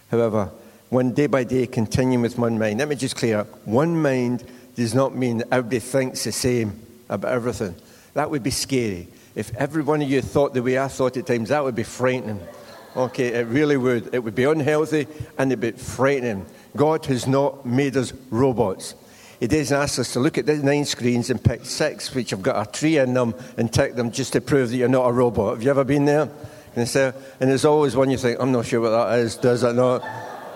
However, 0.09 0.49
one 0.87 1.11
day 1.11 1.27
by 1.27 1.43
day, 1.43 1.67
continuing 1.67 2.21
with 2.21 2.37
one 2.37 2.57
mind. 2.57 2.79
Let 2.79 2.87
me 2.87 2.95
just 2.95 3.17
clear 3.17 3.39
up. 3.39 3.67
One 3.67 4.01
mind 4.01 4.45
does 4.75 4.95
not 4.95 5.13
mean 5.13 5.39
that 5.39 5.49
everybody 5.51 5.79
thinks 5.79 6.23
the 6.23 6.31
same 6.31 6.79
about 7.09 7.33
everything. 7.33 7.75
That 8.13 8.31
would 8.31 8.43
be 8.43 8.51
scary. 8.51 9.09
If 9.35 9.53
every 9.57 9.83
one 9.83 10.01
of 10.01 10.09
you 10.09 10.21
thought 10.21 10.53
the 10.53 10.63
way 10.63 10.79
I 10.79 10.87
thought 10.87 11.17
at 11.17 11.27
times, 11.27 11.49
that 11.49 11.65
would 11.65 11.75
be 11.75 11.83
frightening. 11.83 12.39
Okay, 12.95 13.27
it 13.27 13.47
really 13.47 13.77
would. 13.77 14.13
It 14.13 14.23
would 14.23 14.35
be 14.35 14.45
unhealthy 14.45 15.07
and 15.37 15.51
it'd 15.51 15.61
be 15.61 15.71
frightening. 15.71 16.45
God 16.75 17.05
has 17.05 17.27
not 17.27 17.65
made 17.65 17.95
us 17.95 18.13
robots. 18.29 18.95
He 19.39 19.47
doesn't 19.47 19.75
ask 19.75 19.99
us 19.99 20.13
to 20.13 20.19
look 20.19 20.37
at 20.37 20.45
the 20.45 20.57
nine 20.57 20.85
screens 20.85 21.29
and 21.29 21.41
pick 21.41 21.65
six, 21.65 22.13
which 22.13 22.31
have 22.31 22.41
got 22.41 22.67
a 22.67 22.71
tree 22.71 22.97
in 22.97 23.13
them, 23.13 23.33
and 23.57 23.71
tick 23.71 23.95
them 23.95 24.11
just 24.11 24.33
to 24.33 24.41
prove 24.41 24.69
that 24.69 24.75
you're 24.75 24.89
not 24.89 25.07
a 25.07 25.13
robot. 25.13 25.53
Have 25.53 25.63
you 25.63 25.69
ever 25.69 25.85
been 25.85 26.05
there? 26.05 26.29
And, 26.75 26.87
say, 26.87 27.13
and 27.39 27.49
there's 27.49 27.63
always 27.63 27.95
one 27.95 28.09
you 28.09 28.17
think, 28.17 28.39
I'm 28.39 28.51
not 28.51 28.65
sure 28.65 28.81
what 28.81 28.89
that 28.89 29.19
is. 29.19 29.37
Does 29.37 29.63
it 29.63 29.73
not? 29.73 30.03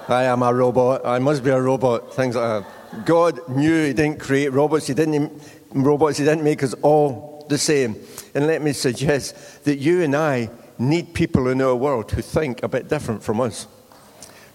I 0.09 0.23
am 0.23 0.43
a 0.43 0.53
robot. 0.53 1.05
I 1.05 1.19
must 1.19 1.43
be 1.45 1.49
a 1.49 1.61
robot. 1.61 2.13
Things 2.13 2.35
like 2.35 2.63
that. 2.65 3.05
God 3.05 3.47
knew 3.47 3.87
He 3.87 3.93
didn't 3.93 4.19
create 4.19 4.51
robots. 4.51 4.87
He 4.87 4.93
didn't 4.93 5.31
robots. 5.71 6.17
He 6.17 6.25
didn't 6.25 6.43
make 6.43 6.61
us 6.61 6.73
all 6.81 7.45
the 7.47 7.57
same. 7.57 7.95
And 8.35 8.47
let 8.47 8.61
me 8.61 8.73
suggest 8.73 9.63
that 9.63 9.77
you 9.77 10.01
and 10.01 10.15
I 10.15 10.49
need 10.89 11.13
people 11.13 11.47
in 11.47 11.61
our 11.61 11.75
world 11.75 12.11
who 12.11 12.21
think 12.21 12.63
a 12.63 12.67
bit 12.67 12.87
different 12.89 13.23
from 13.23 13.41
us. 13.41 13.67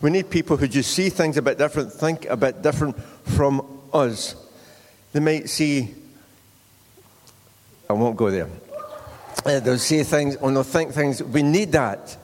We 0.00 0.10
need 0.10 0.30
people 0.30 0.56
who 0.56 0.68
just 0.68 0.92
see 0.92 1.10
things 1.10 1.36
a 1.36 1.42
bit 1.42 1.58
different, 1.58 1.92
think 1.92 2.26
a 2.26 2.36
bit 2.36 2.62
different 2.62 3.00
from 3.24 3.80
us. 3.92 4.36
They 5.12 5.20
might 5.20 5.48
see, 5.48 5.94
I 7.90 7.94
won't 7.94 8.16
go 8.16 8.30
there. 8.30 8.48
Uh, 9.44 9.60
they'll 9.60 9.78
see 9.78 10.02
things, 10.02 10.36
or 10.36 10.50
they'll 10.52 10.62
think 10.62 10.92
things. 10.92 11.22
We 11.22 11.42
need 11.42 11.72
that. 11.72 12.16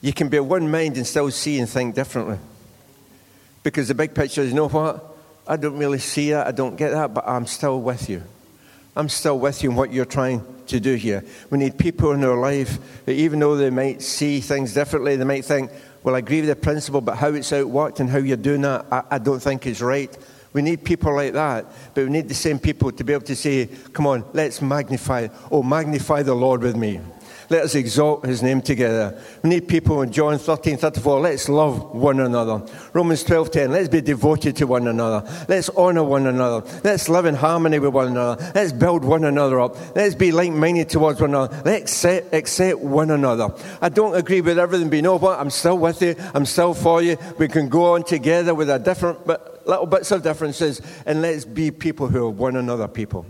You 0.00 0.12
can 0.12 0.28
be 0.28 0.38
of 0.38 0.46
one 0.46 0.70
mind 0.70 0.96
and 0.96 1.06
still 1.06 1.30
see 1.30 1.58
and 1.58 1.68
think 1.68 1.94
differently. 1.94 2.38
Because 3.62 3.88
the 3.88 3.94
big 3.94 4.14
picture 4.14 4.40
is, 4.40 4.48
you 4.48 4.54
know 4.54 4.68
what? 4.68 5.04
I 5.46 5.56
don't 5.56 5.76
really 5.76 5.98
see 5.98 6.30
that, 6.30 6.46
I 6.46 6.52
don't 6.52 6.76
get 6.76 6.90
that, 6.92 7.12
but 7.12 7.26
I'm 7.26 7.46
still 7.46 7.80
with 7.80 8.08
you. 8.08 8.22
I'm 8.96 9.08
still 9.08 9.38
with 9.38 9.62
you 9.62 9.70
in 9.70 9.76
what 9.76 9.92
you're 9.92 10.04
trying 10.04 10.44
to 10.70 10.80
do 10.80 10.94
here. 10.94 11.24
We 11.50 11.58
need 11.58 11.78
people 11.78 12.12
in 12.12 12.24
our 12.24 12.38
life 12.38 13.04
that, 13.04 13.12
even 13.12 13.38
though 13.38 13.56
they 13.56 13.70
might 13.70 14.02
see 14.02 14.40
things 14.40 14.74
differently, 14.74 15.16
they 15.16 15.24
might 15.24 15.44
think, 15.44 15.70
well, 16.02 16.14
I 16.14 16.18
agree 16.18 16.40
with 16.40 16.48
the 16.48 16.56
principle, 16.56 17.00
but 17.00 17.16
how 17.16 17.28
it's 17.28 17.50
outworked 17.52 18.00
and 18.00 18.08
how 18.08 18.18
you're 18.18 18.36
doing 18.36 18.62
that, 18.62 18.86
I, 18.90 19.02
I 19.12 19.18
don't 19.18 19.40
think 19.40 19.66
is 19.66 19.82
right. 19.82 20.16
We 20.52 20.62
need 20.62 20.84
people 20.84 21.14
like 21.14 21.34
that, 21.34 21.66
but 21.94 22.04
we 22.04 22.10
need 22.10 22.28
the 22.28 22.34
same 22.34 22.58
people 22.58 22.90
to 22.90 23.04
be 23.04 23.12
able 23.12 23.26
to 23.26 23.36
say, 23.36 23.68
come 23.92 24.06
on, 24.06 24.24
let's 24.32 24.60
magnify, 24.60 25.28
oh, 25.50 25.62
magnify 25.62 26.22
the 26.22 26.34
Lord 26.34 26.62
with 26.62 26.76
me. 26.76 27.00
Let 27.50 27.64
us 27.64 27.74
exalt 27.74 28.24
his 28.24 28.44
name 28.44 28.62
together. 28.62 29.20
We 29.42 29.50
need 29.50 29.66
people 29.66 30.02
in 30.02 30.12
John 30.12 30.38
13, 30.38 30.76
34. 30.76 31.20
Let's 31.20 31.48
love 31.48 31.92
one 31.92 32.20
another. 32.20 32.64
Romans 32.92 33.24
12, 33.24 33.50
10. 33.50 33.72
Let's 33.72 33.88
be 33.88 34.00
devoted 34.00 34.54
to 34.56 34.68
one 34.68 34.86
another. 34.86 35.28
Let's 35.48 35.68
honor 35.70 36.04
one 36.04 36.28
another. 36.28 36.64
Let's 36.84 37.08
live 37.08 37.26
in 37.26 37.34
harmony 37.34 37.80
with 37.80 37.92
one 37.92 38.06
another. 38.06 38.52
Let's 38.54 38.70
build 38.70 39.04
one 39.04 39.24
another 39.24 39.58
up. 39.58 39.76
Let's 39.96 40.14
be 40.14 40.30
like 40.30 40.52
minded 40.52 40.90
towards 40.90 41.20
one 41.20 41.30
another. 41.30 41.60
Let's 41.64 41.82
accept, 41.82 42.32
accept 42.32 42.78
one 42.78 43.10
another. 43.10 43.52
I 43.82 43.88
don't 43.88 44.14
agree 44.14 44.42
with 44.42 44.56
everything, 44.56 44.88
but 44.88 44.96
you 44.96 45.02
know 45.02 45.16
what? 45.16 45.40
I'm 45.40 45.50
still 45.50 45.76
with 45.76 46.00
you. 46.02 46.14
I'm 46.32 46.46
still 46.46 46.72
for 46.72 47.02
you. 47.02 47.16
We 47.36 47.48
can 47.48 47.68
go 47.68 47.94
on 47.94 48.04
together 48.04 48.54
with 48.54 48.70
our 48.70 48.78
different, 48.78 49.26
but 49.26 49.66
little 49.66 49.86
bits 49.86 50.12
of 50.12 50.22
differences, 50.22 50.80
and 51.04 51.20
let's 51.20 51.44
be 51.44 51.72
people 51.72 52.06
who 52.06 52.26
are 52.26 52.30
one 52.30 52.54
another 52.54 52.86
people. 52.86 53.26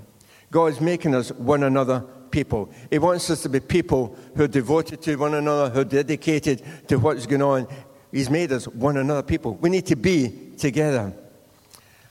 God 0.51 0.67
is 0.67 0.81
making 0.81 1.15
us 1.15 1.33
one 1.33 1.63
another 1.63 2.05
people. 2.31 2.71
He 2.91 2.99
wants 2.99 3.31
us 3.31 3.43
to 3.43 3.49
be 3.49 3.61
people 3.61 4.17
who 4.37 4.45
are 4.45 4.49
devoted 4.49 5.03
to 5.03 5.17
one 5.17 5.35
another, 5.35 5.71
who 5.71 5.81
are 5.81 5.85
dedicated 5.85 6.63
to 6.89 6.99
what's 6.99 7.27
going 7.27 7.43
on. 7.43 7.67
He's 8.13 8.31
made 8.31 8.53
us 8.53 8.67
one 8.67 8.97
another 8.97 9.23
people. 9.23 9.55
We 9.55 9.71
need 9.71 9.87
to 9.87 9.97
be 9.97 10.53
together. 10.57 11.13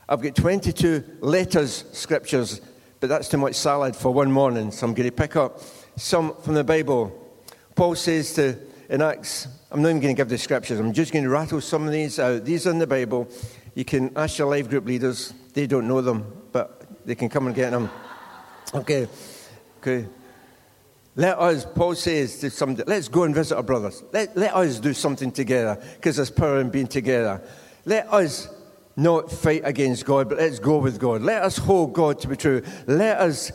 I've 0.07 0.21
got 0.21 0.35
22 0.35 1.03
letters, 1.19 1.85
scriptures, 1.91 2.61
but 2.99 3.09
that's 3.09 3.29
too 3.29 3.37
much 3.37 3.55
salad 3.55 3.95
for 3.95 4.11
one 4.11 4.31
morning, 4.31 4.71
so 4.71 4.87
I'm 4.87 4.93
going 4.93 5.07
to 5.09 5.15
pick 5.15 5.35
up 5.35 5.61
some 5.95 6.35
from 6.41 6.55
the 6.55 6.63
Bible. 6.63 7.11
Paul 7.75 7.95
says 7.95 8.33
to, 8.33 8.57
in 8.89 9.01
Acts, 9.01 9.47
I'm 9.71 9.81
not 9.81 9.89
even 9.89 10.01
going 10.01 10.15
to 10.15 10.19
give 10.19 10.29
the 10.29 10.37
scriptures, 10.37 10.79
I'm 10.79 10.93
just 10.93 11.11
going 11.11 11.25
to 11.25 11.29
rattle 11.29 11.61
some 11.61 11.85
of 11.85 11.91
these 11.91 12.17
out. 12.19 12.43
These 12.43 12.65
are 12.65 12.71
in 12.71 12.79
the 12.79 12.87
Bible. 12.87 13.29
You 13.75 13.85
can 13.85 14.11
ask 14.15 14.39
your 14.39 14.49
life 14.49 14.67
group 14.67 14.85
leaders, 14.85 15.33
they 15.53 15.67
don't 15.67 15.87
know 15.87 16.01
them, 16.01 16.43
but 16.51 17.05
they 17.05 17.15
can 17.15 17.29
come 17.29 17.47
and 17.47 17.55
get 17.55 17.69
them. 17.71 17.89
Okay. 18.73 19.07
Okay. 19.79 20.07
Let 21.15 21.39
us, 21.39 21.65
Paul 21.65 21.95
says 21.95 22.39
to 22.39 22.49
somebody, 22.49 22.83
let's 22.87 23.07
go 23.07 23.23
and 23.23 23.33
visit 23.33 23.55
our 23.55 23.63
brothers. 23.63 24.03
Let, 24.13 24.37
let 24.37 24.53
us 24.55 24.79
do 24.79 24.93
something 24.93 25.31
together 25.31 25.81
because 25.95 26.17
there's 26.17 26.29
power 26.29 26.59
in 26.59 26.69
being 26.69 26.87
together. 26.87 27.41
Let 27.85 28.11
us 28.13 28.47
not 28.95 29.31
fight 29.31 29.61
against 29.65 30.05
God, 30.05 30.29
but 30.29 30.37
let's 30.37 30.59
go 30.59 30.77
with 30.77 30.99
God. 30.99 31.21
Let 31.21 31.43
us 31.43 31.57
hold 31.57 31.93
God 31.93 32.19
to 32.21 32.27
be 32.27 32.35
true. 32.35 32.61
Let 32.87 33.19
us 33.19 33.51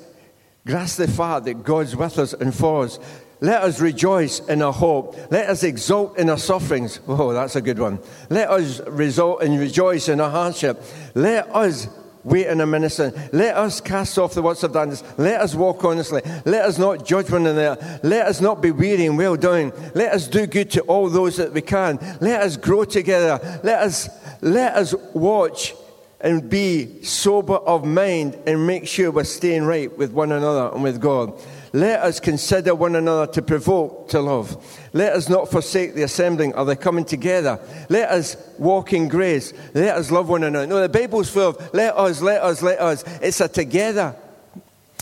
grasp 0.67 0.99
the 0.99 1.09
fact 1.09 1.45
that 1.45 1.63
God's 1.63 1.95
with 1.95 2.19
us 2.19 2.33
and 2.33 2.55
for 2.55 2.85
us. 2.85 2.99
Let 3.41 3.63
us 3.63 3.81
rejoice 3.81 4.41
in 4.41 4.63
our 4.63 4.73
hope. 4.73 5.17
Let 5.31 5.51
us 5.51 5.63
exult 5.63 6.19
in 6.19 6.31
our 6.31 6.39
sufferings. 6.39 7.01
Oh, 7.07 7.33
that's 7.33 7.57
a 7.57 7.61
good 7.61 7.79
one. 7.79 7.99
Let 8.31 8.51
us 8.51 8.81
result 8.89 9.43
and 9.43 9.61
rejoice 9.61 10.09
in 10.09 10.21
our 10.21 10.31
hardship. 10.31 10.83
Let 11.15 11.55
us 11.55 11.89
wait 12.25 12.47
in 12.47 12.61
a 12.61 12.67
minister. 12.67 13.13
Let 13.33 13.57
us 13.57 13.81
cast 13.81 14.19
off 14.19 14.35
the 14.35 14.43
works 14.43 14.63
of 14.63 14.73
darkness. 14.73 15.05
Let 15.19 15.41
us 15.41 15.55
walk 15.55 15.85
honestly. 15.85 16.23
Let 16.45 16.65
us 16.65 16.79
not 16.79 17.05
judge 17.05 17.31
one 17.31 17.47
another. 17.47 18.01
Let 18.03 18.27
us 18.27 18.41
not 18.41 18.61
be 18.61 18.71
weary 18.71 19.07
in 19.07 19.17
well 19.17 19.37
doing. 19.37 19.73
Let 19.95 20.13
us 20.13 20.27
do 20.27 20.47
good 20.47 20.71
to 20.73 20.81
all 20.83 21.09
those 21.09 21.37
that 21.37 21.53
we 21.53 21.61
can. 21.61 21.99
Let 22.21 22.43
us 22.43 22.57
grow 22.57 22.85
together. 22.85 23.61
Let 23.63 23.83
us, 23.83 24.09
let 24.41 24.75
us 24.75 24.95
watch 25.13 25.75
and 26.21 26.49
be 26.49 27.03
sober 27.03 27.57
of 27.57 27.85
mind 27.85 28.39
and 28.47 28.67
make 28.67 28.89
sure 28.89 29.11
we're 29.11 29.25
staying 29.25 29.65
right 29.65 29.97
with 29.97 30.11
one 30.13 30.33
another 30.33 30.75
and 30.75 30.83
with 30.83 31.01
God. 31.01 31.39
Let 31.75 32.03
us 32.03 32.21
consider 32.21 32.73
one 32.73 32.95
another 32.95 33.27
to 33.33 33.43
provoke 33.43 34.11
to 34.11 34.21
love. 34.21 34.65
Let 34.93 35.13
us 35.13 35.29
not 35.29 35.51
forsake 35.51 35.95
the 35.95 36.05
assembling 36.05 36.55
or 36.55 36.65
the 36.65 36.77
coming 36.77 37.05
together. 37.05 37.59
Let 37.89 38.11
us 38.11 38.37
walk 38.59 38.93
in 38.93 39.09
grace. 39.09 39.53
Let 39.75 39.97
us 39.97 40.13
love 40.13 40.29
one 40.29 40.45
another. 40.45 40.69
No, 40.69 40.81
the 40.81 40.89
Bible's 40.89 41.29
full 41.29 41.49
of 41.49 41.75
let 41.75 41.97
us, 41.97 42.23
let 42.23 42.43
us, 42.43 42.63
let 42.63 42.79
us. 42.79 43.03
It's 43.21 43.41
a 43.41 43.49
together. 43.49 44.15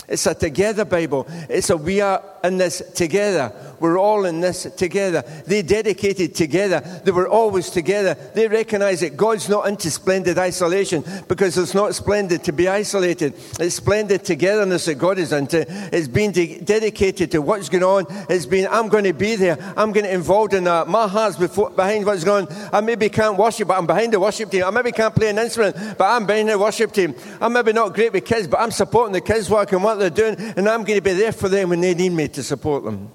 It's 0.07 0.25
a 0.25 0.33
together 0.33 0.83
Bible. 0.83 1.27
It's 1.47 1.69
a 1.69 1.77
we 1.77 2.01
are 2.01 2.23
in 2.43 2.57
this 2.57 2.81
together. 2.93 3.53
We're 3.79 3.99
all 3.99 4.25
in 4.25 4.39
this 4.39 4.63
together. 4.77 5.23
They 5.45 5.61
dedicated 5.61 6.35
together. 6.35 6.79
They 7.03 7.11
were 7.11 7.27
always 7.27 7.69
together. 7.69 8.15
They 8.33 8.47
recognize 8.47 9.01
that 9.01 9.17
God's 9.17 9.49
not 9.49 9.67
into 9.67 9.91
splendid 9.91 10.37
isolation 10.37 11.03
because 11.27 11.57
it's 11.57 11.73
not 11.73 11.95
splendid 11.95 12.43
to 12.45 12.53
be 12.53 12.69
isolated. 12.69 13.33
It's 13.59 13.75
splendid 13.75 14.23
togetherness 14.23 14.85
that 14.85 14.95
God 14.95 15.17
is 15.17 15.33
into. 15.33 15.65
It's 15.93 16.07
being 16.07 16.31
de- 16.31 16.59
dedicated 16.59 17.31
to 17.31 17.41
what's 17.41 17.67
going 17.69 17.83
on. 17.83 18.05
It's 18.29 18.45
been, 18.45 18.67
I'm 18.71 18.87
going 18.87 19.03
to 19.03 19.13
be 19.13 19.35
there. 19.35 19.57
I'm 19.75 19.91
going 19.91 20.05
to 20.05 20.13
involved 20.13 20.53
in 20.53 20.63
that. 20.65 20.87
My 20.87 21.07
heart's 21.07 21.37
before, 21.37 21.69
behind 21.71 22.05
what's 22.05 22.23
going 22.23 22.47
on. 22.47 22.69
I 22.71 22.81
maybe 22.81 23.09
can't 23.09 23.37
worship, 23.37 23.67
but 23.67 23.77
I'm 23.77 23.85
behind 23.85 24.13
the 24.13 24.19
worship 24.19 24.51
team. 24.51 24.63
I 24.63 24.69
maybe 24.69 24.91
can't 24.91 25.13
play 25.13 25.29
an 25.29 25.37
instrument, 25.37 25.75
but 25.97 26.05
I'm 26.05 26.25
behind 26.25 26.49
the 26.49 26.57
worship 26.57 26.91
team. 26.91 27.15
I'm 27.41 27.53
maybe 27.53 27.73
not 27.73 27.93
great 27.93 28.13
with 28.13 28.25
kids, 28.25 28.47
but 28.47 28.59
I'm 28.59 28.71
supporting 28.71 29.13
the 29.13 29.21
kids 29.21 29.49
work 29.49 29.71
and 29.71 29.83
what 29.83 29.95
they're 29.95 30.09
doing, 30.09 30.35
and 30.39 30.69
I'm 30.69 30.83
going 30.83 30.97
to 30.97 31.01
be 31.01 31.13
there 31.13 31.31
for 31.31 31.49
them 31.49 31.69
when 31.69 31.81
they 31.81 31.93
need 31.93 32.11
me 32.11 32.27
to 32.33 32.43
support 32.43 32.83
them. 32.83 33.09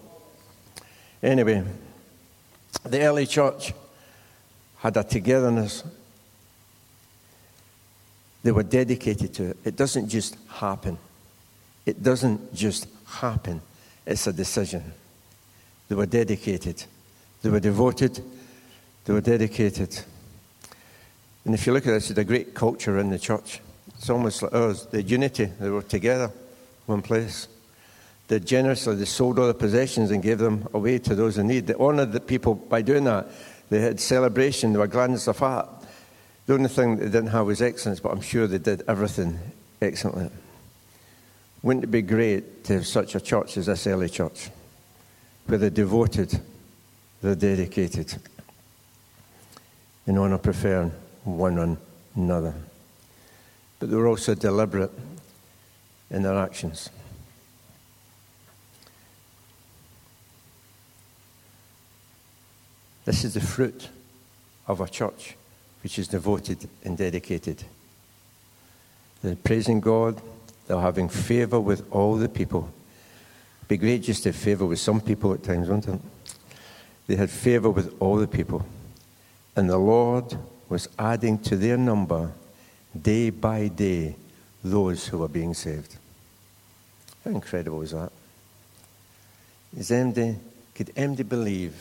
Anyway, 1.23 1.65
the 2.85 3.03
early 3.03 3.27
church 3.27 3.73
had 4.79 4.97
a 4.97 5.05
togetherness. 5.05 5.85
They 8.43 8.53
were 8.53 8.63
dedicated 8.63 9.35
to 9.35 9.51
it. 9.51 9.57
It 9.65 9.77
doesn't 9.77 10.09
just 10.09 10.37
happen. 10.49 10.99
It 11.85 12.03
doesn't 12.03 12.55
just 12.55 12.87
happen. 13.07 13.61
It's 14.07 14.27
a 14.27 14.33
decision. 14.33 14.93
They 15.89 15.95
were 15.95 16.07
dedicated. 16.07 16.85
They 17.43 17.51
were 17.51 17.61
devoted. 17.61 18.23
They 19.05 19.13
were 19.13 19.21
dedicated. 19.21 19.99
And 21.45 21.55
if 21.55 21.67
you 21.67 21.73
look 21.73 21.87
at 21.87 21.93
this, 21.93 22.11
it's 22.11 22.19
a 22.19 22.25
great 22.25 22.55
culture 22.55 22.99
in 22.99 23.11
the 23.11 23.19
church. 23.19 23.61
It's 23.97 24.11
almost 24.11 24.43
like 24.43 24.55
ours. 24.55 24.87
The 24.87 25.03
unity. 25.03 25.47
They 25.47 25.71
were 25.71 25.83
together, 25.83 26.31
one 26.87 27.03
place. 27.03 27.49
They 28.29 28.41
generously 28.41 28.95
they 28.97 29.07
sold 29.07 29.39
all 29.39 29.47
their 29.47 29.55
possessions 29.55 30.11
and 30.11 30.23
gave 30.23 30.39
them 30.39 30.69
away 30.75 30.99
to 30.99 31.15
those 31.15 31.39
in 31.39 31.49
need. 31.49 31.67
They 31.67 31.75
honored 31.75 32.13
the 32.13 32.21
people 32.21 32.55
by 32.55 32.83
doing 32.83 33.05
that. 33.05 33.29
They 33.71 33.81
had 33.81 33.99
celebration, 34.01 34.73
they 34.73 34.79
were 34.79 34.87
gladness 34.87 35.27
of 35.27 35.39
heart. 35.39 35.69
The 36.47 36.55
only 36.55 36.69
thing 36.69 36.97
they 36.97 37.07
didn't 37.07 37.29
have 37.29 37.47
was 37.47 37.61
excellence, 37.61 38.01
but 38.01 38.13
I'm 38.13 38.21
sure 38.21 38.47
they 38.47 38.59
did 38.59 38.83
everything 38.89 39.39
excellently. 39.83 40.31
Wouldn't 41.63 41.85
it 41.85 41.91
be 41.91 42.03
great 42.03 42.65
to 42.65 42.75
have 42.75 42.87
such 42.87 43.15
a 43.15 43.21
church 43.21 43.57
as 43.57 43.67
this 43.67 43.87
early 43.87 44.09
church, 44.09 44.51
where 45.47 45.59
they're 45.59 45.71
devoted, 45.71 46.41
they're 47.21 47.35
dedicated, 47.35 48.15
in 50.07 50.17
honour 50.17 50.39
preferring 50.39 50.93
one 51.25 51.79
another. 52.15 52.55
But 53.79 53.91
they 53.91 53.97
were 53.97 54.09
also 54.09 54.35
deliberate 54.35 54.93
in 56.11 56.23
their 56.23 56.39
actions. 56.39 56.91
This 63.09 63.25
is 63.25 63.33
the 63.33 63.41
fruit 63.41 63.89
of 64.67 64.83
a 64.83 64.87
church 64.87 65.35
which 65.83 65.99
is 65.99 66.09
devoted 66.09 66.69
and 66.85 66.99
dedicated. 66.99 67.65
They're 69.23 69.35
praising 69.35 69.81
God, 69.81 70.21
they're 70.67 70.79
having 70.79 71.09
favor 71.09 71.59
with 71.59 71.91
all 71.91 72.17
the 72.17 72.29
people. 72.29 72.71
It'd 73.61 73.69
be 73.69 73.77
great 73.79 74.03
just 74.03 74.25
to 74.25 74.29
have 74.29 74.37
favor 74.37 74.67
with 74.67 74.79
some 74.79 75.01
people 75.01 75.33
at 75.33 75.43
times, 75.43 75.71
wouldn't 75.71 75.89
it? 75.89 76.01
They 77.07 77.17
had 77.17 77.31
favor 77.31 77.71
with 77.71 77.97
all 77.99 78.17
the 78.17 78.29
people. 78.29 78.67
And 79.57 79.71
the 79.71 79.79
Lord 79.79 80.37
was 80.69 80.87
adding 80.99 81.39
to 81.45 81.57
their 81.57 81.79
number 81.79 82.31
day 83.01 83.31
by 83.31 83.69
day 83.69 84.17
those 84.63 85.07
who 85.07 85.17
were 85.17 85.29
being 85.29 85.55
saved. 85.55 85.97
How 87.25 87.31
incredible 87.31 87.81
is 87.81 87.93
that? 87.93 88.13
Is 89.75 89.89
MD, 89.89 90.37
could 90.75 90.89
MD 90.89 91.27
believe 91.27 91.75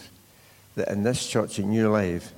that 0.77 0.89
in 0.89 1.01
this 1.01 1.27
church 1.27 1.57
in 1.57 1.71
New 1.71 1.89
Life, 1.89 2.31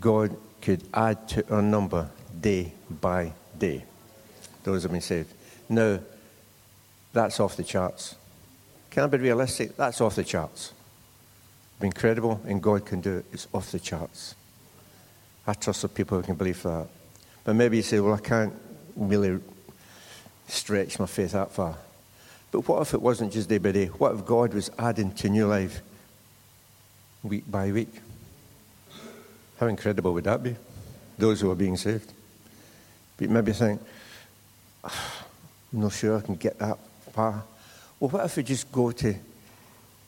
God 0.00 0.36
could 0.60 0.82
add 0.92 1.28
to 1.28 1.54
our 1.54 1.62
number 1.62 2.10
day 2.40 2.72
by 3.00 3.32
day. 3.56 3.84
Those 4.64 4.82
have 4.82 4.90
been 4.90 5.00
saved. 5.00 5.32
Now, 5.68 6.00
that's 7.12 7.38
off 7.38 7.56
the 7.56 7.62
charts. 7.62 8.16
Can 8.90 9.04
I 9.04 9.06
be 9.06 9.18
realistic? 9.18 9.76
That's 9.76 10.00
off 10.00 10.16
the 10.16 10.24
charts. 10.24 10.72
Incredible, 11.80 12.40
and 12.46 12.60
God 12.60 12.84
can 12.84 13.00
do 13.00 13.18
it. 13.18 13.26
It's 13.32 13.46
off 13.54 13.70
the 13.70 13.78
charts. 13.78 14.34
I 15.46 15.54
trust 15.54 15.82
the 15.82 15.88
people 15.88 16.18
who 16.18 16.24
can 16.24 16.34
believe 16.34 16.62
that. 16.64 16.88
But 17.44 17.54
maybe 17.54 17.76
you 17.76 17.82
say, 17.84 18.00
well, 18.00 18.14
I 18.14 18.20
can't 18.20 18.54
really 18.96 19.40
stretch 20.48 20.98
my 20.98 21.06
faith 21.06 21.32
that 21.32 21.52
far. 21.52 21.76
But 22.50 22.66
what 22.68 22.82
if 22.82 22.92
it 22.92 23.00
wasn't 23.00 23.32
just 23.32 23.48
day 23.48 23.58
by 23.58 23.70
day? 23.70 23.86
What 23.86 24.14
if 24.14 24.26
God 24.26 24.52
was 24.52 24.70
adding 24.78 25.12
to 25.14 25.28
new 25.28 25.46
life 25.46 25.80
week 27.22 27.50
by 27.50 27.70
week. 27.72 27.92
How 29.58 29.66
incredible 29.66 30.12
would 30.14 30.24
that 30.24 30.42
be? 30.42 30.56
Those 31.18 31.40
who 31.40 31.50
are 31.50 31.54
being 31.54 31.76
saved. 31.76 32.12
But 33.16 33.30
maybe 33.30 33.52
think, 33.52 33.80
ah, 34.82 35.26
I'm 35.72 35.80
not 35.80 35.92
sure 35.92 36.18
I 36.18 36.20
can 36.20 36.34
get 36.34 36.58
that 36.58 36.78
far. 37.12 37.44
Well, 37.98 38.10
what 38.10 38.24
if 38.24 38.36
we 38.36 38.42
just 38.42 38.70
go 38.72 38.90
to 38.90 39.14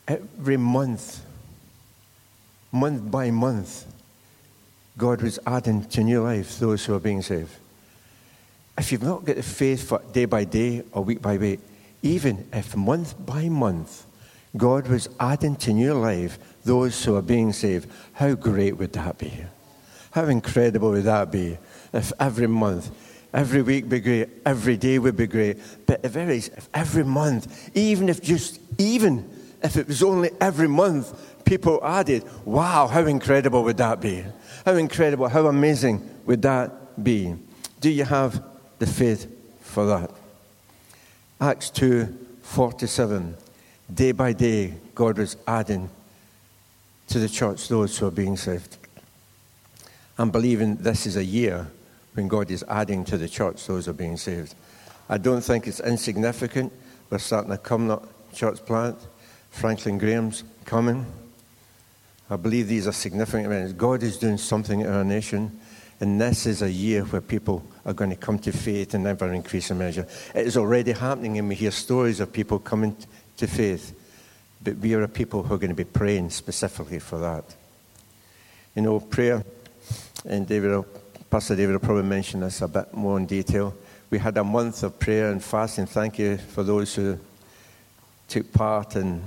every 0.07 0.57
month, 0.57 1.25
month 2.73 3.11
by 3.11 3.31
month, 3.31 3.87
God 4.99 5.23
was 5.23 5.39
adding 5.47 5.85
to 5.87 6.03
new 6.03 6.23
life 6.23 6.59
those 6.59 6.85
who 6.85 6.95
are 6.95 7.01
being 7.01 7.23
saved? 7.23 7.53
If 8.77 8.91
you've 8.91 9.03
not 9.03 9.25
got 9.25 9.37
the 9.37 9.43
faith 9.43 9.89
for 9.89 10.03
day 10.13 10.25
by 10.25 10.45
day 10.45 10.83
or 10.93 11.05
week 11.05 11.23
by 11.23 11.37
week, 11.37 11.61
even 12.03 12.47
if 12.53 12.77
month 12.77 13.15
by 13.25 13.49
month 13.49 14.05
God 14.57 14.87
was 14.87 15.09
adding 15.19 15.57
to 15.57 15.73
new 15.73 15.95
life 15.95 16.39
those 16.65 17.05
who 17.05 17.17
are 17.17 17.23
being 17.23 17.53
saved. 17.53 17.91
How 18.13 18.35
great 18.35 18.77
would 18.79 18.93
that 18.93 19.19
be? 19.19 19.33
How 20.13 20.25
incredible 20.27 20.91
would 20.91 21.05
that 21.05 21.33
be 21.33 21.59
if 21.93 22.13
every 22.21 22.47
month, 22.47 22.91
every 23.33 23.63
week 23.63 23.89
be 23.89 24.01
great, 24.01 24.29
every 24.47 24.77
day 24.77 24.99
would 24.99 25.17
be 25.17 25.27
great, 25.27 25.59
but 25.87 26.01
if 26.05 26.17
every, 26.17 26.39
if 26.39 26.69
every 26.73 27.05
month, 27.05 27.71
even 27.77 28.09
if 28.09 28.23
just, 28.23 28.61
even 28.79 29.29
if 29.63 29.77
it 29.77 29.89
was 29.89 30.03
only 30.03 30.31
every 30.41 30.69
month, 30.69 31.45
people 31.45 31.81
added, 31.85 32.25
wow, 32.45 32.87
how 32.87 33.05
incredible 33.07 33.65
would 33.65 33.77
that 33.79 34.01
be? 34.01 34.25
How 34.65 34.75
incredible, 34.75 35.29
how 35.29 35.47
amazing 35.47 36.09
would 36.27 36.43
that 36.43 37.03
be? 37.03 37.35
Do 37.81 37.91
you 37.91 38.05
have 38.05 38.43
the 38.79 38.87
faith 38.87 39.27
for 39.61 39.87
that? 39.87 40.11
Acts 41.41 41.71
2 41.71 42.19
47. 42.43 43.37
Day 43.93 44.13
by 44.13 44.33
day, 44.33 44.75
God 44.95 45.19
was 45.19 45.37
adding 45.47 45.91
to 47.09 47.19
the 47.19 47.29
church 47.29 47.69
those 47.69 47.99
who 47.99 48.07
are 48.07 48.11
being 48.11 48.37
saved. 48.37 48.79
I'm 50.17 50.31
believing 50.31 50.77
this 50.77 51.07
is 51.07 51.17
a 51.17 51.25
year 51.25 51.71
when 52.15 52.29
God 52.29 52.51
is 52.51 52.65
adding 52.69 53.05
to 53.05 53.19
the 53.19 53.29
church 53.29 53.67
those 53.67 53.85
who 53.85 53.91
are 53.91 53.95
being 53.95 54.17
saved. 54.17 54.55
I 55.09 55.19
don't 55.19 55.43
think 55.43 55.67
it's 55.67 55.81
insignificant. 55.81 56.73
We're 57.11 57.19
starting 57.19 57.53
a 57.53 57.59
Cumnock 57.59 58.09
church 58.33 58.65
plant. 58.65 58.97
Franklin 59.51 59.99
Graham's 59.99 60.45
coming. 60.65 61.05
I 62.31 62.37
believe 62.37 62.69
these 62.69 62.87
are 62.87 62.93
significant 62.93 63.47
events. 63.47 63.75
God 63.75 64.03
is 64.03 64.17
doing 64.17 64.39
something 64.39 64.81
in 64.81 64.87
our 64.87 65.05
nation, 65.05 65.61
and 66.01 66.19
this 66.19 66.47
is 66.47 66.63
a 66.63 66.71
year 66.71 67.05
where 67.05 67.21
people 67.21 67.63
are 67.85 67.93
going 67.93 68.11
to 68.11 68.17
come 68.17 68.39
to 68.41 68.53
faith 68.53 68.95
in 68.95 69.07
ever 69.07 69.31
increasing 69.33 69.77
measure. 69.77 70.07
It 70.35 70.47
is 70.47 70.57
already 70.57 70.93
happening, 70.93 71.39
and 71.39 71.49
we 71.49 71.55
hear 71.55 71.71
stories 71.71 72.19
of 72.21 72.33
people 72.33 72.59
coming 72.59 72.97
to 73.37 73.47
faith 73.47 73.95
but 74.65 74.79
we 74.79 74.95
are 74.95 75.03
a 75.03 75.09
people 75.09 75.43
who 75.43 75.55
are 75.55 75.59
going 75.59 75.71
to 75.71 75.77
be 75.77 75.85
praying 75.85 76.31
specifically 76.31 76.99
for 76.99 77.19
that. 77.19 77.45
You 78.75 78.81
know, 78.81 78.99
prayer, 78.99 79.45
and 80.25 80.49
David, 80.49 80.83
Pastor 81.29 81.55
David 81.55 81.73
will 81.73 81.81
probably 81.81 82.05
mention 82.05 82.41
this 82.41 82.63
a 82.63 82.69
bit 82.69 82.95
more 82.95 83.19
in 83.19 83.27
detail. 83.27 83.75
We 84.09 84.19
had 84.19 84.39
a 84.39 84.45
month 84.45 84.83
of 84.83 84.99
prayer 84.99 85.31
and 85.31 85.45
fasting. 85.45 85.87
Thank 85.87 86.19
you 86.19 86.39
for 86.39 86.63
those 86.63 86.95
who 86.95 87.19
took 88.27 88.51
part 88.55 88.97
and 88.97 89.23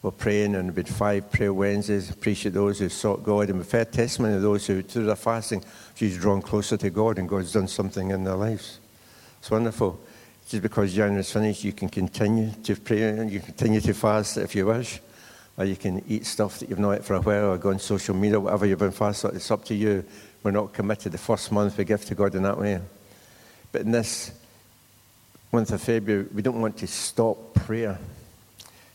We're 0.00 0.12
praying, 0.12 0.54
and 0.54 0.70
we 0.70 0.76
had 0.76 0.88
five 0.88 1.30
prayer 1.32 1.52
Wednesdays. 1.52 2.08
Appreciate 2.08 2.54
those 2.54 2.78
who 2.78 2.88
sought 2.88 3.24
God, 3.24 3.50
and 3.50 3.58
we've 3.58 3.70
heard 3.70 3.92
testimony 3.92 4.36
of 4.36 4.42
those 4.42 4.64
who, 4.64 4.80
through 4.80 5.06
their 5.06 5.16
fasting, 5.16 5.64
she's 5.96 6.16
drawn 6.16 6.40
closer 6.40 6.76
to 6.76 6.88
God, 6.88 7.18
and 7.18 7.28
God's 7.28 7.52
done 7.52 7.66
something 7.66 8.12
in 8.12 8.22
their 8.22 8.36
lives. 8.36 8.78
It's 9.40 9.50
wonderful. 9.50 10.00
Just 10.48 10.62
because 10.62 10.94
January's 10.94 11.30
finished, 11.30 11.62
you 11.62 11.74
can 11.74 11.90
continue 11.90 12.50
to 12.64 12.74
pray 12.76 13.02
and 13.02 13.30
you 13.30 13.38
continue 13.38 13.82
to 13.82 13.92
fast 13.92 14.38
if 14.38 14.54
you 14.54 14.64
wish, 14.64 14.98
or 15.58 15.66
you 15.66 15.76
can 15.76 16.02
eat 16.08 16.24
stuff 16.24 16.58
that 16.58 16.70
you've 16.70 16.78
not 16.78 16.92
ate 16.92 17.04
for 17.04 17.16
a 17.16 17.20
while, 17.20 17.50
or 17.50 17.58
go 17.58 17.68
on 17.68 17.78
social 17.78 18.14
media, 18.14 18.40
whatever 18.40 18.64
you've 18.64 18.78
been 18.78 18.90
fasting. 18.90 19.32
It's 19.34 19.50
up 19.50 19.66
to 19.66 19.74
you. 19.74 20.02
We're 20.42 20.52
not 20.52 20.72
committed 20.72 21.12
the 21.12 21.18
first 21.18 21.52
month 21.52 21.76
we 21.76 21.84
give 21.84 22.02
to 22.06 22.14
God 22.14 22.34
in 22.34 22.44
that 22.44 22.58
way. 22.58 22.80
But 23.72 23.82
in 23.82 23.90
this 23.90 24.32
month 25.52 25.70
of 25.70 25.82
February, 25.82 26.26
we 26.32 26.40
don't 26.40 26.62
want 26.62 26.78
to 26.78 26.86
stop 26.86 27.52
prayer. 27.52 27.98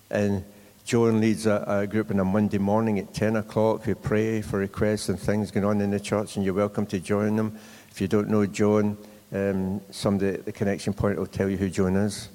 And 0.10 0.44
Joan 0.86 1.22
leads 1.22 1.46
a, 1.46 1.64
a, 1.68 1.86
group 1.86 2.10
on 2.10 2.20
a 2.20 2.26
Monday 2.26 2.58
morning 2.58 2.98
at 2.98 3.14
10 3.14 3.36
o'clock 3.36 3.86
We 3.86 3.94
pray 3.94 4.42
for 4.42 4.58
requests 4.58 5.08
and 5.08 5.20
things 5.20 5.52
going 5.52 5.66
on 5.66 5.82
in 5.82 5.92
the 5.92 6.00
church, 6.00 6.36
and 6.36 6.44
you're 6.44 6.56
welcome 6.56 6.88
to 6.88 7.00
join 7.00 7.36
them. 7.36 7.60
If 7.92 8.02
you 8.02 8.08
don't 8.08 8.30
know 8.30 8.48
Joan, 8.48 8.98
um, 9.34 9.82
somebody 9.90 10.36
at 10.36 10.46
the 10.46 10.52
connection 10.52 10.94
point 10.94 11.18
will 11.18 11.26
tell 11.26 11.50
you 11.50 11.58
who 11.58 11.70
Joan 11.70 11.96
is. 11.96 12.30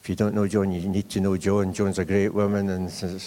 If 0.00 0.08
you 0.08 0.14
don't 0.14 0.34
know 0.34 0.46
Joan, 0.46 0.72
you 0.72 0.88
need 0.88 1.10
to 1.10 1.20
know 1.20 1.36
Joan. 1.36 1.72
Joan's 1.72 1.98
a 1.98 2.04
great 2.04 2.32
woman, 2.32 2.68
and, 2.70 3.26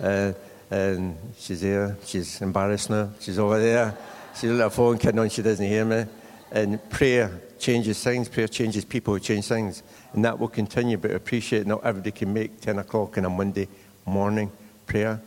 uh, 0.00 0.32
and 0.70 1.16
she's 1.38 1.60
there. 1.60 1.96
She's 2.04 2.40
embarrassed 2.40 2.90
now. 2.90 3.10
She's 3.20 3.38
over 3.38 3.60
there. 3.60 3.96
She's 4.34 4.50
on 4.50 4.60
a 4.60 4.70
phone 4.70 4.98
kid 4.98 5.18
on, 5.18 5.28
she 5.28 5.42
doesn't 5.42 5.66
hear 5.66 5.84
me. 5.84 6.04
And 6.52 6.90
prayer 6.90 7.40
changes 7.58 8.02
things, 8.02 8.28
prayer 8.28 8.48
changes 8.48 8.84
people, 8.84 9.18
change 9.18 9.46
things. 9.46 9.82
And 10.12 10.24
that 10.24 10.38
will 10.38 10.48
continue, 10.48 10.96
but 10.96 11.10
I 11.10 11.14
appreciate 11.14 11.66
not 11.66 11.84
everybody 11.84 12.10
can 12.10 12.32
make 12.32 12.60
10 12.60 12.78
o'clock 12.78 13.18
on 13.18 13.24
a 13.24 13.30
Monday 13.30 13.68
morning 14.06 14.50
prayer. 14.86 15.20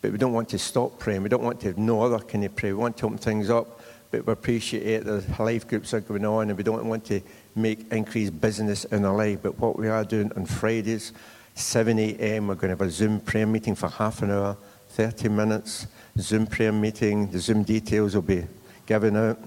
But 0.00 0.12
we 0.12 0.18
don't 0.18 0.32
want 0.32 0.48
to 0.50 0.58
stop 0.58 0.98
praying. 0.98 1.22
We 1.22 1.28
don't 1.28 1.42
want 1.42 1.60
to 1.60 1.68
have 1.68 1.78
no 1.78 2.02
other 2.02 2.18
kind 2.18 2.44
of 2.44 2.56
prayer. 2.56 2.74
We 2.74 2.80
want 2.80 2.96
to 2.98 3.06
open 3.06 3.18
things 3.18 3.50
up, 3.50 3.77
but 4.10 4.26
we 4.26 4.32
appreciate 4.32 5.04
the 5.04 5.22
life 5.38 5.68
groups 5.68 5.92
are 5.94 6.00
going 6.00 6.24
on, 6.24 6.48
and 6.48 6.56
we 6.56 6.64
don't 6.64 6.86
want 6.86 7.04
to 7.06 7.20
make 7.54 7.90
increased 7.92 8.40
business 8.40 8.84
in 8.86 9.04
our 9.04 9.14
life. 9.14 9.40
But 9.42 9.58
what 9.58 9.78
we 9.78 9.88
are 9.88 10.04
doing 10.04 10.32
on 10.34 10.46
Fridays, 10.46 11.12
7 11.54 11.98
a.m., 11.98 12.48
we're 12.48 12.54
going 12.54 12.70
to 12.74 12.76
have 12.76 12.80
a 12.80 12.90
Zoom 12.90 13.20
prayer 13.20 13.46
meeting 13.46 13.74
for 13.74 13.88
half 13.88 14.22
an 14.22 14.30
hour, 14.30 14.56
30 14.90 15.28
minutes. 15.28 15.86
Zoom 16.18 16.46
prayer 16.46 16.72
meeting. 16.72 17.30
The 17.30 17.38
Zoom 17.38 17.62
details 17.62 18.14
will 18.14 18.22
be 18.22 18.44
given 18.86 19.16
out. 19.16 19.38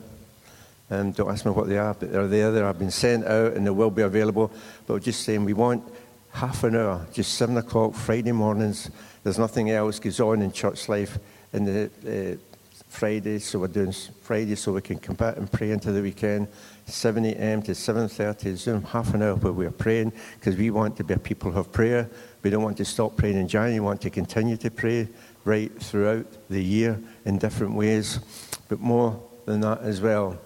Um, 0.89 1.11
don't 1.11 1.29
ask 1.29 1.45
me 1.45 1.51
what 1.51 1.67
they 1.67 1.77
are, 1.77 1.93
but 1.93 2.11
they're 2.11 2.27
there. 2.27 2.51
They 2.51 2.59
have 2.59 2.77
been 2.77 2.91
sent 2.91 3.25
out 3.25 3.53
and 3.53 3.65
they 3.65 3.71
will 3.71 3.89
be 3.89 4.01
available. 4.01 4.51
But 4.85 4.93
we're 4.93 4.99
just 4.99 5.23
saying 5.23 5.45
we 5.45 5.53
want 5.53 5.83
half 6.31 6.63
an 6.63 6.75
hour, 6.75 7.05
just 7.13 7.33
7 7.35 7.57
o'clock 7.57 7.93
Friday 7.93 8.31
mornings. 8.31 8.91
There's 9.23 9.39
nothing 9.39 9.71
else 9.71 9.99
goes 9.99 10.19
on 10.19 10.41
in 10.41 10.51
church 10.51 10.89
life 10.89 11.17
in 11.53 11.65
the 11.65 11.89
uh, 12.05 12.50
Friday, 12.91 13.39
so 13.39 13.57
we're 13.57 13.67
doing 13.67 13.93
Friday 14.21 14.53
so 14.53 14.73
we 14.73 14.81
can 14.81 14.99
come 14.99 15.15
back 15.15 15.37
and 15.37 15.49
pray 15.49 15.71
into 15.71 15.93
the 15.93 16.01
weekend. 16.01 16.49
7 16.85 17.23
a.m. 17.25 17.61
to 17.63 17.71
7.30 17.71 18.55
Zoom, 18.57 18.83
half 18.83 19.13
an 19.13 19.23
hour 19.23 19.35
where 19.35 19.53
we're 19.53 19.71
praying 19.71 20.11
because 20.35 20.57
we 20.57 20.69
want 20.69 20.97
to 20.97 21.03
be 21.03 21.13
a 21.13 21.17
people 21.17 21.57
of 21.57 21.71
prayer. 21.71 22.09
We 22.43 22.49
don't 22.49 22.61
want 22.61 22.77
to 22.77 22.85
stop 22.85 23.15
praying 23.15 23.37
in 23.37 23.47
January. 23.47 23.75
We 23.75 23.79
want 23.79 24.01
to 24.01 24.09
continue 24.09 24.57
to 24.57 24.69
pray 24.69 25.07
right 25.45 25.71
throughout 25.81 26.25
the 26.49 26.61
year 26.61 26.99
in 27.25 27.39
different 27.39 27.75
ways. 27.75 28.19
But 28.67 28.81
more 28.81 29.19
than 29.45 29.61
that 29.61 29.79
as 29.81 30.01
well, 30.01 30.37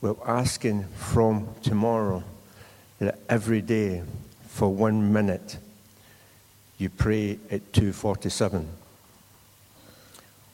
we're 0.00 0.16
asking 0.26 0.88
from 0.96 1.48
tomorrow 1.62 2.24
that 2.98 3.20
every 3.28 3.62
day 3.62 4.02
for 4.48 4.68
one 4.68 5.12
minute, 5.12 5.58
you 6.76 6.90
pray 6.90 7.38
at 7.50 7.72
247. 7.72 8.68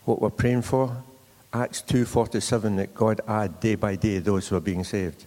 What 0.05 0.21
we're 0.21 0.31
praying 0.31 0.63
for, 0.63 1.03
Acts 1.53 1.83
247, 1.83 2.77
that 2.77 2.95
God 2.95 3.21
add 3.27 3.59
day 3.59 3.75
by 3.75 3.97
day 3.97 4.19
those 4.19 4.47
who 4.47 4.57
are 4.57 4.61
being 4.61 4.85
saved. 4.85 5.27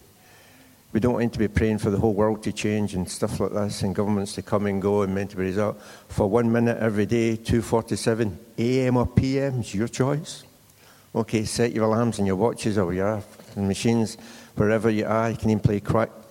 We 0.92 1.00
don't 1.00 1.14
want 1.14 1.32
to 1.34 1.38
be 1.38 1.48
praying 1.48 1.78
for 1.78 1.90
the 1.90 1.98
whole 1.98 2.14
world 2.14 2.42
to 2.44 2.52
change 2.52 2.94
and 2.94 3.10
stuff 3.10 3.40
like 3.40 3.52
this 3.52 3.82
and 3.82 3.94
governments 3.94 4.34
to 4.36 4.42
come 4.42 4.64
and 4.66 4.80
go 4.80 5.02
and 5.02 5.14
meant 5.14 5.32
to 5.32 5.36
be 5.36 5.42
result. 5.42 5.78
For 6.08 6.26
one 6.30 6.50
minute 6.50 6.78
every 6.78 7.04
day, 7.04 7.36
247, 7.36 8.38
AM 8.56 8.96
or 8.96 9.06
PM 9.06 9.60
is 9.60 9.74
your 9.74 9.88
choice. 9.88 10.44
Okay, 11.14 11.44
set 11.44 11.72
your 11.72 11.84
alarms 11.84 12.18
and 12.18 12.26
your 12.26 12.36
watches 12.36 12.78
or 12.78 12.94
your 12.94 13.22
machines, 13.56 14.16
wherever 14.54 14.88
you 14.88 15.04
are. 15.04 15.30
You 15.30 15.36
can 15.36 15.50
even 15.50 15.60
play 15.60 15.80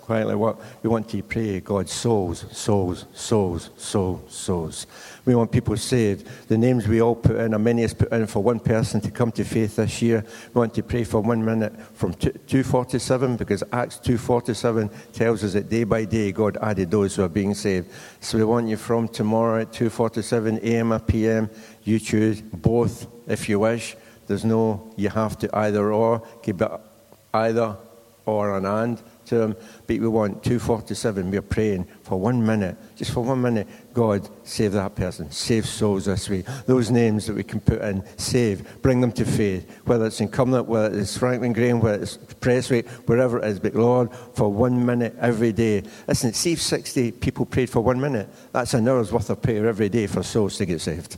quietly 0.04 0.36
what 0.36 0.60
we 0.84 0.90
want 0.90 1.08
to 1.08 1.24
pray 1.24 1.62
God 1.62 1.88
souls, 1.88 2.46
souls, 2.52 3.06
souls, 3.14 3.70
souls, 3.78 4.22
souls. 4.28 4.86
We 5.24 5.34
want 5.34 5.50
people 5.50 5.78
saved. 5.78 6.28
The 6.50 6.58
names 6.58 6.90
we 6.90 7.02
all 7.02 7.16
put 7.16 7.38
in, 7.38 7.54
or 7.54 7.60
many 7.60 7.84
has 7.84 7.94
put 7.94 8.12
in 8.12 8.28
for 8.28 8.44
one 8.44 8.60
person 8.60 9.00
to 9.00 9.12
come 9.12 9.32
to 9.32 9.46
faith 9.46 9.78
this 9.78 10.02
year. 10.02 10.26
We 10.54 10.60
want 10.60 10.74
to 10.74 10.84
pray 10.84 11.06
for 11.06 11.22
one 11.22 11.44
minute 11.46 11.74
from 11.94 12.14
247 12.16 13.38
because 13.38 13.64
Acts 13.72 13.98
247 14.00 14.90
tells 15.14 15.42
us 15.42 15.54
that 15.54 15.70
day 15.70 15.86
by 15.86 16.04
day 16.04 16.34
God 16.34 16.58
added 16.62 16.92
those 16.92 17.16
who 17.16 17.24
are 17.24 17.30
being 17.30 17.54
saved. 17.54 17.90
So 18.20 18.38
we 18.38 18.44
want 18.44 18.68
you 18.68 18.76
from 18.76 19.08
tomorrow 19.08 19.62
at 19.62 19.72
247 19.72 20.60
a.m. 20.64 20.92
or 20.92 21.00
p.m. 21.00 21.50
You 21.84 21.98
choose 21.98 22.42
both 22.42 23.08
if 23.26 23.48
you 23.48 23.60
wish. 23.60 23.96
There's 24.28 24.44
no 24.44 24.94
you 24.98 25.08
have 25.08 25.38
to 25.40 25.50
either 25.56 25.94
or. 25.94 26.20
Keep 26.42 26.62
it 26.62 26.72
either 27.34 27.78
or 28.26 28.58
an 28.58 28.66
and 28.66 29.02
to 29.28 29.42
him. 29.42 29.56
But 29.88 30.00
we 30.00 30.08
want 30.08 30.44
247. 30.44 31.32
We're 31.32 31.42
praying 31.42 31.86
for 32.04 32.20
one 32.20 32.46
minute, 32.46 32.78
just 32.96 33.12
for 33.12 33.24
one 33.24 33.42
minute. 33.42 33.68
God, 33.94 34.28
save 34.44 34.74
that 34.74 34.96
person. 34.96 35.32
Save 35.32 35.66
souls 35.66 36.06
this 36.06 36.30
week. 36.30 36.46
Those 36.66 36.90
names 36.90 37.28
that 37.28 37.36
we 37.36 37.44
can 37.44 37.60
put 37.60 37.82
in, 37.82 38.04
save. 38.18 38.82
Bring 38.82 39.02
them 39.02 39.12
to 39.14 39.26
faith. 39.26 39.70
Whether 39.86 40.08
it's 40.08 40.20
in 40.20 40.30
Cumnock, 40.30 40.66
whether 40.66 40.98
it's 40.98 41.18
Franklin 41.18 41.54
Graham, 41.54 41.80
whether 41.80 42.02
it's 42.02 42.18
Prestwick, 42.18 42.88
wherever 43.08 43.40
it 43.40 43.46
is. 43.46 43.60
But 43.60 43.76
Lord, 43.76 44.12
for 44.34 44.52
one 44.52 44.86
minute 44.86 45.16
every 45.20 45.52
day. 45.52 45.84
Listen, 46.08 46.34
see 46.34 46.54
if 46.54 46.62
60 46.62 47.12
people 47.14 47.46
prayed 47.46 47.70
for 47.70 47.82
one 47.82 48.00
minute. 48.00 48.30
That's 48.52 48.74
an 48.74 48.88
hour's 48.88 49.12
worth 49.12 49.30
of 49.30 49.42
prayer 49.42 49.68
every 49.68 49.90
day 49.90 50.08
for 50.08 50.24
souls 50.24 50.58
to 50.58 50.66
get 50.66 50.82
saved. 50.82 51.18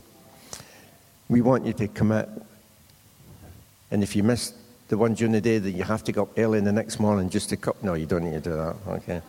We 1.28 1.40
want 1.40 1.66
you 1.66 1.72
to 1.74 1.88
commit. 1.88 2.28
And 3.90 4.02
if 4.02 4.14
you 4.14 4.22
missed 4.22 4.54
the 4.88 4.96
one 4.96 5.14
during 5.14 5.32
the 5.32 5.40
day 5.40 5.58
that 5.58 5.70
you 5.70 5.82
have 5.82 6.04
to 6.04 6.12
go 6.12 6.22
up 6.22 6.38
early 6.38 6.58
in 6.58 6.64
the 6.64 6.72
next 6.72 7.00
morning 7.00 7.28
just 7.28 7.48
to 7.50 7.56
cup. 7.56 7.82
No, 7.82 7.94
you 7.94 8.06
don't 8.06 8.24
need 8.24 8.42
to 8.42 8.50
do 8.50 8.56
that. 8.56 8.76
Okay. 8.88 9.22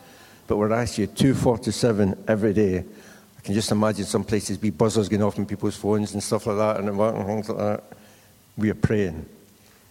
But 0.48 0.58
we're 0.58 0.70
you 0.98 1.08
247 1.08 2.26
every 2.28 2.54
day. 2.54 2.78
I 2.78 3.41
can 3.41 3.54
just 3.54 3.72
imagine 3.72 4.06
some 4.06 4.24
places 4.24 4.58
be 4.58 4.70
buzzers 4.70 5.10
going 5.10 5.24
off 5.24 5.38
in 5.38 5.46
people's 5.46 5.76
phones 5.76 6.13
and 6.13 6.24
stuff 6.24 6.46
like 6.46 6.58
that 6.58 6.80
and 6.80 6.88
things 7.26 7.50
like 7.50 7.58
that. 7.58 7.84
We 8.58 8.70
are 8.70 8.76
praying. 8.76 9.26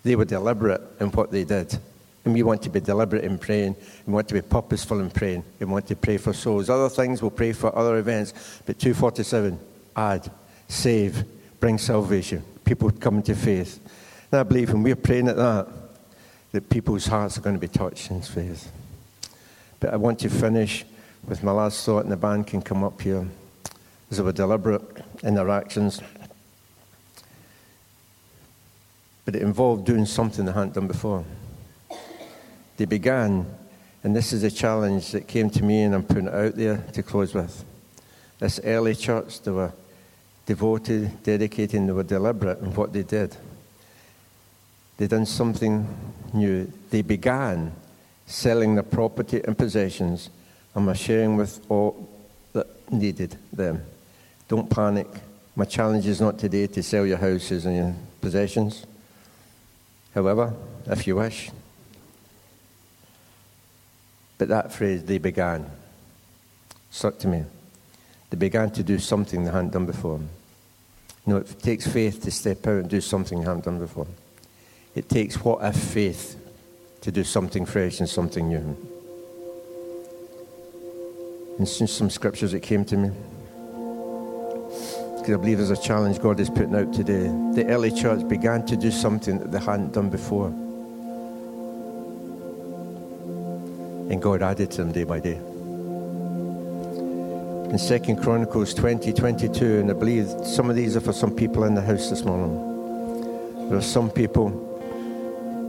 They 0.02 0.16
were 0.16 0.24
deliberate 0.24 0.80
in 1.00 1.10
what 1.10 1.30
they 1.30 1.44
did. 1.44 1.76
And 2.24 2.34
we 2.34 2.42
want 2.42 2.62
to 2.62 2.70
be 2.70 2.80
deliberate 2.80 3.24
in 3.24 3.38
praying. 3.38 3.76
We 4.06 4.12
want 4.12 4.28
to 4.28 4.34
be 4.34 4.42
purposeful 4.42 5.00
in 5.00 5.10
praying. 5.10 5.44
We 5.60 5.66
want 5.66 5.86
to 5.88 5.96
pray 5.96 6.16
for 6.16 6.32
souls. 6.32 6.70
Other 6.70 6.88
things 6.88 7.22
we'll 7.22 7.30
pray 7.30 7.52
for 7.52 7.76
other 7.76 7.98
events. 7.98 8.32
But 8.64 8.78
247, 8.78 9.58
add, 9.94 10.30
save, 10.68 11.24
bring 11.60 11.78
salvation. 11.78 12.42
People 12.64 12.90
coming 12.90 13.22
to 13.24 13.34
faith. 13.34 13.78
And 14.30 14.40
I 14.40 14.42
believe 14.42 14.72
when 14.72 14.82
we're 14.82 14.96
praying 14.96 15.28
at 15.28 15.36
that, 15.36 15.68
that 16.52 16.68
people's 16.70 17.06
hearts 17.06 17.38
are 17.38 17.40
going 17.42 17.56
to 17.56 17.60
be 17.60 17.68
touched 17.68 18.10
in 18.10 18.20
faith. 18.22 18.70
But 19.80 19.92
I 19.92 19.96
want 19.96 20.18
to 20.20 20.30
finish 20.30 20.84
with 21.26 21.42
my 21.42 21.52
last 21.52 21.84
thought, 21.84 22.04
and 22.04 22.12
the 22.12 22.16
band 22.16 22.46
can 22.46 22.62
come 22.62 22.82
up 22.82 23.00
here. 23.00 23.26
As 24.10 24.20
were 24.20 24.32
deliberate 24.32 24.82
in 25.22 25.34
their 25.34 25.50
actions. 25.50 26.00
But 29.24 29.34
it 29.34 29.42
involved 29.42 29.84
doing 29.84 30.06
something 30.06 30.44
they 30.44 30.52
hadn't 30.52 30.74
done 30.74 30.86
before. 30.86 31.24
They 32.76 32.84
began, 32.84 33.46
and 34.04 34.14
this 34.14 34.32
is 34.32 34.44
a 34.44 34.50
challenge 34.50 35.10
that 35.10 35.26
came 35.26 35.50
to 35.50 35.64
me, 35.64 35.82
and 35.82 35.94
I'm 35.94 36.04
putting 36.04 36.28
it 36.28 36.34
out 36.34 36.54
there 36.54 36.84
to 36.92 37.02
close 37.02 37.34
with. 37.34 37.64
This 38.38 38.60
early 38.62 38.94
church, 38.94 39.40
they 39.40 39.50
were 39.50 39.72
devoted, 40.44 41.22
dedicated, 41.24 41.80
and 41.80 41.88
they 41.88 41.92
were 41.92 42.04
deliberate 42.04 42.60
in 42.60 42.72
what 42.74 42.92
they 42.92 43.02
did. 43.02 43.36
They 44.96 45.06
done 45.06 45.26
something 45.26 45.86
new. 46.32 46.72
They 46.90 47.02
began 47.02 47.72
selling 48.26 48.74
their 48.74 48.82
property 48.82 49.40
and 49.44 49.56
possessions 49.56 50.30
and 50.74 50.86
were 50.86 50.94
sharing 50.94 51.36
with 51.36 51.60
all 51.68 52.08
that 52.52 52.66
needed 52.92 53.36
them. 53.52 53.82
Don't 54.48 54.68
panic. 54.68 55.08
My 55.54 55.64
challenge 55.64 56.06
is 56.06 56.20
not 56.20 56.38
today 56.38 56.66
to 56.68 56.82
sell 56.82 57.06
your 57.06 57.18
houses 57.18 57.66
and 57.66 57.76
your 57.76 57.94
possessions. 58.20 58.84
However, 60.14 60.54
if 60.86 61.06
you 61.06 61.16
wish. 61.16 61.50
But 64.38 64.48
that 64.48 64.72
phrase, 64.72 65.02
they 65.04 65.18
began, 65.18 65.70
stuck 66.90 67.18
to 67.20 67.28
me. 67.28 67.44
They 68.30 68.36
began 68.36 68.70
to 68.72 68.82
do 68.82 68.98
something 68.98 69.44
they 69.44 69.50
hadn't 69.50 69.72
done 69.72 69.86
before. 69.86 70.20
You 71.26 71.32
know, 71.32 71.36
it 71.38 71.58
takes 71.60 71.86
faith 71.86 72.22
to 72.22 72.30
step 72.30 72.66
out 72.66 72.80
and 72.80 72.90
do 72.90 73.00
something 73.00 73.40
they 73.40 73.46
haven't 73.46 73.64
done 73.64 73.78
before. 73.78 74.06
It 74.96 75.10
takes 75.10 75.36
what 75.44 75.58
a 75.62 75.74
faith 75.74 76.36
to 77.02 77.12
do 77.12 77.22
something 77.22 77.66
fresh 77.66 78.00
and 78.00 78.08
something 78.08 78.48
new. 78.48 78.76
And 81.58 81.68
since 81.68 81.92
some 81.92 82.08
scriptures 82.08 82.52
that 82.52 82.60
came 82.60 82.84
to 82.86 82.96
me. 82.96 83.10
because 85.18 85.34
I 85.34 85.36
believe 85.36 85.58
there's 85.58 85.68
a 85.70 85.76
challenge 85.76 86.18
God 86.18 86.40
is 86.40 86.48
putting 86.48 86.74
out 86.74 86.94
today. 86.94 87.24
The 87.52 87.66
early 87.68 87.92
church 87.92 88.26
began 88.26 88.64
to 88.66 88.76
do 88.76 88.90
something 88.90 89.38
that 89.38 89.52
they 89.52 89.58
hadn't 89.58 89.92
done 89.92 90.08
before. 90.08 90.48
And 94.08 94.22
God 94.22 94.40
added 94.40 94.70
to 94.72 94.78
them 94.78 94.92
day 94.92 95.04
by 95.04 95.20
day. 95.20 95.38
In 97.70 97.78
2 97.78 98.16
Chronicles 98.22 98.72
20, 98.72 99.12
22, 99.12 99.80
and 99.80 99.90
I 99.90 99.94
believe 99.94 100.28
some 100.44 100.70
of 100.70 100.76
these 100.76 100.96
are 100.96 101.00
for 101.02 101.12
some 101.12 101.34
people 101.34 101.64
in 101.64 101.74
the 101.74 101.82
house 101.82 102.08
this 102.08 102.24
morning. 102.24 103.68
There 103.68 103.76
are 103.76 103.82
some 103.82 104.08
people, 104.08 104.75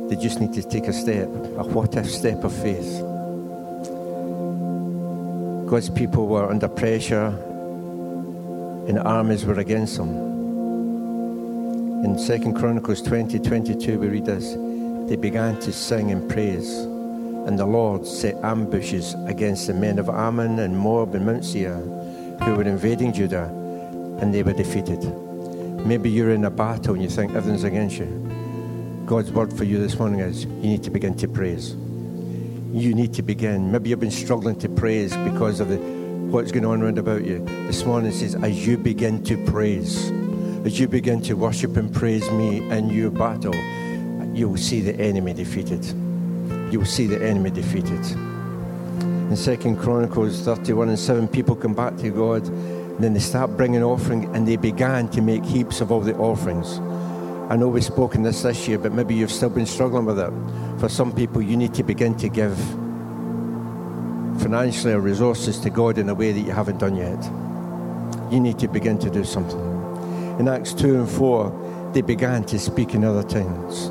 they 0.10 0.16
just 0.16 0.40
need 0.40 0.54
to 0.54 0.64
take 0.64 0.88
a 0.88 0.94
step, 0.94 1.28
a 1.28 1.64
what 1.64 1.96
if 1.96 2.10
step 2.10 2.44
of 2.44 2.54
faith. 2.54 3.02
God's 5.70 5.90
people 5.90 6.28
were 6.28 6.50
under 6.50 6.68
pressure 6.68 7.28
and 8.88 9.00
armies 9.00 9.46
were 9.46 9.60
against 9.60 9.98
them. 9.98 10.10
In 12.06 12.18
2 12.18 12.54
Chronicles 12.54 13.02
20, 13.02 13.40
22, 13.40 14.00
we 14.00 14.08
read 14.08 14.26
this. 14.26 14.56
They 15.10 15.16
began 15.16 15.60
to 15.62 15.74
sing 15.74 16.12
and 16.12 16.30
praise 16.30 16.88
and 17.48 17.58
the 17.58 17.66
Lord 17.66 18.06
set 18.06 18.36
ambushes 18.44 19.16
against 19.26 19.68
the 19.68 19.74
men 19.74 20.00
of 20.00 20.10
Ammon 20.10 20.60
and 20.60 20.78
Moab 20.78 21.16
and 21.16 21.26
Mount 21.26 21.46
Seir 21.46 21.78
who 22.42 22.56
were 22.56 22.64
invading 22.64 23.14
Judah, 23.14 23.46
and 24.22 24.34
they 24.34 24.44
were 24.44 24.52
defeated. 24.52 25.02
Maybe 25.86 26.10
you're 26.10 26.32
in 26.32 26.44
a 26.44 26.50
battle 26.50 26.96
and 26.96 27.04
you 27.04 27.10
think 27.10 27.34
everything's 27.34 27.64
against 27.64 28.00
you. 28.00 28.27
God's 29.08 29.32
word 29.32 29.52
for 29.52 29.64
you 29.64 29.80
this 29.80 29.98
morning 29.98 30.20
is 30.20 30.46
you 30.46 30.52
need 30.52 30.84
to 30.84 30.92
begin 30.92 31.16
to 31.18 31.28
praise. 31.28 31.72
You 31.72 32.94
need 32.94 33.16
to 33.16 33.24
begin. 33.24 33.72
Maybe 33.72 33.90
you've 33.90 34.00
been 34.00 34.12
struggling 34.12 34.60
to 34.60 34.70
praise 34.70 35.18
because 35.18 35.60
of 35.60 35.70
the, 35.70 35.78
what's 35.78 36.52
going 36.52 36.66
on 36.66 36.84
around 36.84 37.00
about 37.00 37.26
you. 37.26 37.44
This 37.66 37.86
morning 37.86 38.12
says, 38.12 38.36
as 38.36 38.68
you 38.68 38.78
begin 38.78 39.24
to 39.24 39.44
praise, 39.46 40.12
as 40.66 40.80
you 40.80 40.88
begin 40.88 41.24
to 41.24 41.34
worship 41.34 41.76
and 41.78 41.92
praise 41.92 42.30
me 42.32 42.70
in 42.70 42.92
your 42.92 43.10
battle, 43.10 43.56
you'll 44.36 44.58
see 44.58 44.82
the 44.82 44.96
enemy 45.00 45.34
defeated 45.34 45.84
you 46.72 46.80
will 46.80 46.86
see 46.86 47.08
the 47.08 47.24
enemy 47.26 47.50
defeated. 47.50 48.04
In 49.02 49.36
Second 49.36 49.78
Chronicles 49.78 50.42
31 50.42 50.90
and 50.90 51.00
7, 51.00 51.28
people 51.28 51.56
come 51.56 51.74
back 51.74 51.96
to 51.98 52.10
God, 52.10 52.46
and 52.46 53.00
then 53.04 53.14
they 53.14 53.20
start 53.20 53.56
bringing 53.56 53.84
offering, 53.84 54.34
and 54.36 54.48
they 54.48 54.58
began 54.58 55.08
to 55.10 55.22
make 55.22 55.46
heaps 55.46 55.82
of 55.82 55.92
all 55.92 56.02
the 56.02 56.16
offerings. 56.16 56.80
I 57.50 57.56
know 57.56 57.70
we've 57.70 57.84
spoken 57.84 58.24
this 58.24 58.42
this 58.42 58.68
year, 58.68 58.78
but 58.78 58.92
maybe 58.92 59.16
you've 59.16 59.32
still 59.32 59.50
been 59.50 59.66
struggling 59.66 60.06
with 60.06 60.20
it. 60.20 60.34
For 60.80 60.90
some 60.90 61.14
people, 61.14 61.42
you 61.42 61.56
need 61.56 61.74
to 61.76 61.84
begin 61.84 62.14
to 62.16 62.28
give 62.28 62.58
financially 64.42 64.94
or 64.94 65.00
resources 65.00 65.58
to 65.62 65.70
God 65.70 65.98
in 65.98 66.10
a 66.10 66.14
way 66.14 66.34
that 66.34 66.42
you 66.42 66.52
haven't 66.52 66.80
done 66.80 66.98
yet. 66.98 67.24
You 68.32 68.42
need 68.42 68.60
to 68.60 68.68
begin 68.68 69.00
to 69.00 69.10
do 69.10 69.24
something. 69.24 69.62
In 70.40 70.50
Acts 70.50 70.74
2 70.74 71.00
and 71.00 71.10
4, 71.10 71.92
they 71.94 72.02
began 72.02 72.44
to 72.46 72.60
speak 72.60 72.94
in 72.94 73.06
other 73.06 73.24
tongues. 73.24 73.90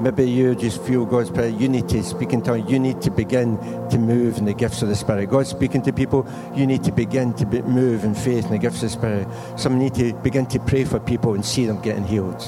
Maybe 0.00 0.30
you 0.30 0.54
just 0.54 0.80
feel 0.82 1.04
God's 1.04 1.28
Spirit. 1.28 1.60
You 1.60 1.68
need 1.68 1.88
to 1.88 2.02
speak 2.04 2.32
in 2.32 2.40
tongues. 2.40 2.70
You 2.70 2.78
need 2.78 3.02
to 3.02 3.10
begin 3.10 3.56
to 3.90 3.98
move 3.98 4.38
in 4.38 4.44
the 4.44 4.54
gifts 4.54 4.82
of 4.82 4.88
the 4.88 4.96
Spirit. 4.96 5.28
God's 5.28 5.50
speaking 5.50 5.82
to 5.82 5.92
people. 5.92 6.26
You 6.54 6.68
need 6.68 6.84
to 6.84 6.92
begin 6.92 7.34
to 7.34 7.46
move 7.62 8.04
in 8.04 8.14
faith 8.14 8.44
in 8.46 8.52
the 8.52 8.58
gifts 8.58 8.76
of 8.76 8.82
the 8.82 8.88
Spirit. 8.90 9.28
Some 9.56 9.76
need 9.76 9.94
to 9.94 10.12
begin 10.14 10.46
to 10.46 10.60
pray 10.60 10.84
for 10.84 11.00
people 11.00 11.34
and 11.34 11.44
see 11.44 11.66
them 11.66 11.80
getting 11.82 12.04
healed. 12.04 12.42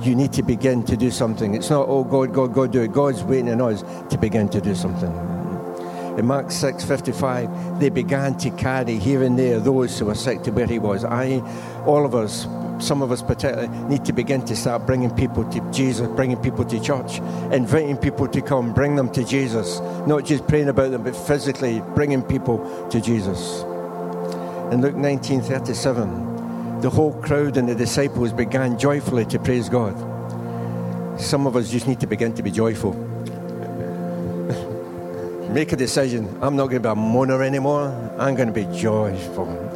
You 0.00 0.14
need 0.14 0.32
to 0.34 0.42
begin 0.42 0.84
to 0.84 0.96
do 0.96 1.10
something. 1.10 1.54
It's 1.54 1.70
not, 1.70 1.86
oh, 1.88 2.04
God, 2.04 2.32
God, 2.32 2.54
God, 2.54 2.72
do 2.72 2.82
it. 2.82 2.92
God's 2.92 3.22
waiting 3.24 3.50
on 3.50 3.60
us 3.60 3.82
to 4.10 4.18
begin 4.18 4.48
to 4.50 4.60
do 4.60 4.74
something. 4.74 5.12
In 6.18 6.26
Mark 6.26 6.46
6:55, 6.50 7.78
they 7.78 7.90
began 7.90 8.36
to 8.38 8.50
carry 8.50 8.96
here 8.96 9.22
and 9.22 9.38
there 9.38 9.60
those 9.60 9.96
who 9.96 10.06
were 10.06 10.16
sick 10.16 10.42
to 10.42 10.50
where 10.50 10.66
he 10.66 10.80
was. 10.80 11.04
I, 11.04 11.40
all 11.86 12.04
of 12.04 12.16
us, 12.16 12.48
some 12.80 13.02
of 13.02 13.12
us 13.12 13.22
particularly 13.22 13.68
need 13.88 14.04
to 14.04 14.12
begin 14.12 14.42
to 14.46 14.56
start 14.56 14.84
bringing 14.84 15.10
people 15.10 15.44
to 15.44 15.60
Jesus, 15.70 16.08
bringing 16.08 16.36
people 16.38 16.64
to 16.64 16.80
church, 16.80 17.20
inviting 17.52 17.96
people 17.96 18.26
to 18.26 18.42
come, 18.42 18.72
bring 18.72 18.96
them 18.96 19.10
to 19.10 19.22
Jesus, 19.22 19.80
not 20.08 20.24
just 20.24 20.44
praying 20.48 20.68
about 20.68 20.90
them, 20.90 21.04
but 21.04 21.14
physically 21.14 21.82
bringing 21.94 22.22
people 22.22 22.58
to 22.90 23.00
Jesus. 23.00 23.62
In 24.72 24.80
Luke 24.80 24.96
19:37, 24.96 26.27
the 26.80 26.90
whole 26.90 27.12
crowd 27.22 27.56
and 27.56 27.68
the 27.68 27.74
disciples 27.74 28.32
began 28.32 28.78
joyfully 28.78 29.24
to 29.26 29.38
praise 29.38 29.68
God. 29.68 29.94
Some 31.20 31.46
of 31.46 31.56
us 31.56 31.70
just 31.70 31.86
need 31.88 32.00
to 32.00 32.06
begin 32.06 32.32
to 32.34 32.42
be 32.42 32.52
joyful. 32.52 32.92
Make 35.52 35.72
a 35.72 35.76
decision. 35.76 36.28
I'm 36.40 36.54
not 36.54 36.68
going 36.68 36.82
to 36.82 36.88
be 36.88 36.92
a 36.92 36.94
moaner 36.94 37.44
anymore. 37.44 37.88
I'm 38.18 38.36
going 38.36 38.46
to 38.46 38.54
be 38.54 38.66
joyful. 38.76 39.67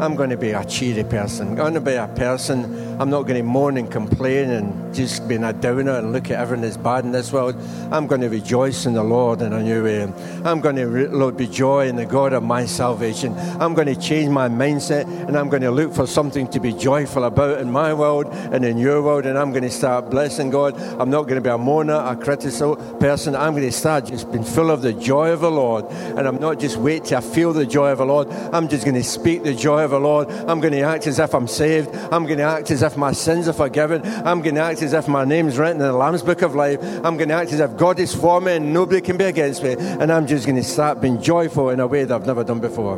I'm 0.00 0.16
going 0.16 0.30
to 0.30 0.36
be 0.36 0.50
a 0.50 0.64
cheery 0.64 1.04
person. 1.04 1.48
I'm 1.48 1.54
going 1.54 1.74
to 1.74 1.80
be 1.80 1.94
a 1.94 2.08
person, 2.08 3.00
I'm 3.00 3.10
not 3.10 3.22
going 3.22 3.36
to 3.36 3.42
moan 3.42 3.76
and 3.76 3.90
complain 3.90 4.50
and 4.50 4.94
just 4.94 5.26
be 5.28 5.36
a 5.36 5.52
downer 5.52 5.98
and 5.98 6.12
look 6.12 6.30
at 6.30 6.38
everything 6.38 6.62
that's 6.62 6.76
bad 6.76 7.04
in 7.04 7.12
this 7.12 7.32
world. 7.32 7.56
I'm 7.90 8.06
going 8.06 8.20
to 8.20 8.28
rejoice 8.28 8.86
in 8.86 8.94
the 8.94 9.02
Lord 9.02 9.42
in 9.42 9.52
a 9.52 9.62
new 9.62 9.84
way. 9.84 10.02
I'm 10.44 10.60
going 10.60 10.76
to 10.76 10.86
re- 10.86 11.30
be 11.32 11.46
joy 11.46 11.88
in 11.88 11.96
the 11.96 12.06
God 12.06 12.32
of 12.32 12.42
my 12.42 12.66
salvation. 12.66 13.34
I'm 13.60 13.74
going 13.74 13.88
to 13.88 13.96
change 13.96 14.30
my 14.30 14.48
mindset 14.48 15.06
and 15.26 15.36
I'm 15.36 15.48
going 15.48 15.62
to 15.62 15.70
look 15.70 15.92
for 15.92 16.06
something 16.06 16.48
to 16.48 16.60
be 16.60 16.72
joyful 16.72 17.24
about 17.24 17.60
in 17.60 17.70
my 17.70 17.94
world 17.94 18.26
and 18.26 18.64
in 18.64 18.78
your 18.78 19.02
world. 19.02 19.26
And 19.26 19.38
I'm 19.38 19.50
going 19.50 19.64
to 19.64 19.70
start 19.70 20.10
blessing 20.10 20.50
God. 20.50 20.78
I'm 21.00 21.10
not 21.10 21.22
going 21.22 21.36
to 21.36 21.40
be 21.40 21.50
a 21.50 21.58
moaner, 21.58 22.12
a 22.12 22.16
critical 22.16 22.76
person. 22.96 23.34
I'm 23.36 23.52
going 23.52 23.64
to 23.64 23.72
start 23.72 24.06
just 24.06 24.30
being 24.30 24.44
full 24.44 24.70
of 24.70 24.82
the 24.82 24.92
joy 24.92 25.30
of 25.30 25.40
the 25.40 25.50
Lord. 25.50 25.86
And 25.90 26.26
I'm 26.26 26.40
not 26.40 26.58
just 26.58 26.76
wait 26.76 27.12
I 27.12 27.20
feel 27.20 27.52
the 27.52 27.66
joy 27.66 27.90
of 27.90 27.98
the 27.98 28.06
Lord. 28.06 28.28
I'm 28.52 28.68
just 28.68 28.84
going 28.84 28.96
to 28.96 29.04
speak 29.04 29.42
the 29.42 29.54
joy 29.54 29.83
the 29.88 30.00
Lord. 30.00 30.30
I'm 30.30 30.60
going 30.60 30.72
to 30.72 30.80
act 30.80 31.06
as 31.06 31.18
if 31.18 31.34
I'm 31.34 31.48
saved. 31.48 31.94
I'm 31.94 32.26
going 32.26 32.38
to 32.38 32.44
act 32.44 32.70
as 32.70 32.82
if 32.82 32.96
my 32.96 33.12
sins 33.12 33.48
are 33.48 33.52
forgiven. 33.52 34.02
I'm 34.04 34.42
going 34.42 34.54
to 34.56 34.62
act 34.62 34.82
as 34.82 34.92
if 34.92 35.08
my 35.08 35.24
name's 35.24 35.58
written 35.58 35.80
in 35.80 35.86
the 35.86 35.92
Lamb's 35.92 36.22
Book 36.22 36.42
of 36.42 36.54
Life. 36.54 36.80
I'm 37.04 37.16
going 37.16 37.28
to 37.28 37.34
act 37.34 37.52
as 37.52 37.60
if 37.60 37.76
God 37.76 37.98
is 37.98 38.14
for 38.14 38.40
me 38.40 38.56
and 38.56 38.72
nobody 38.72 39.00
can 39.00 39.16
be 39.16 39.24
against 39.24 39.62
me. 39.62 39.76
And 39.78 40.12
I'm 40.12 40.26
just 40.26 40.46
going 40.46 40.56
to 40.56 40.64
start 40.64 41.00
being 41.00 41.20
joyful 41.20 41.70
in 41.70 41.80
a 41.80 41.86
way 41.86 42.04
that 42.04 42.14
I've 42.14 42.26
never 42.26 42.44
done 42.44 42.60
before. 42.60 42.96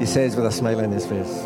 He 0.00 0.06
says 0.06 0.36
with 0.36 0.46
a 0.46 0.52
smile 0.52 0.80
on 0.80 0.90
his 0.90 1.06
face. 1.06 1.44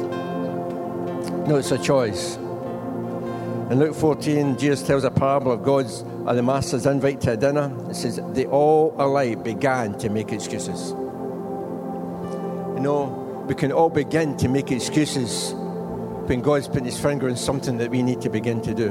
No, 1.49 1.57
it's 1.57 1.71
a 1.71 1.79
choice. 1.79 2.37
In 2.37 3.79
Luke 3.79 3.95
14, 3.95 4.57
Jesus 4.57 4.87
tells 4.87 5.05
a 5.05 5.11
parable 5.11 5.53
of 5.53 5.63
God's 5.63 6.01
and 6.01 6.37
the 6.37 6.43
master's 6.43 6.85
invite 6.85 7.23
to 7.23 7.33
a 7.33 7.37
dinner. 7.37 7.75
It 7.89 7.95
says, 7.95 8.21
they 8.33 8.45
all 8.45 8.95
alike 8.99 9.43
began 9.43 9.97
to 9.99 10.11
make 10.11 10.31
excuses. 10.31 10.91
You 10.91 12.81
know, 12.81 13.28
we 13.49 13.55
can 13.55 13.73
all 13.73 13.89
begin 13.89 14.37
to 14.37 14.47
make 14.47 14.71
excuses 14.71 15.55
when 15.55 16.43
God's 16.43 16.69
put 16.69 16.85
his 16.85 17.01
finger 17.01 17.31
on 17.31 17.37
something 17.37 17.79
that 17.79 17.91
we 17.91 18.03
need 18.03 18.21
to 18.21 18.29
begin 18.29 18.61
to 18.61 18.75
do. 18.75 18.91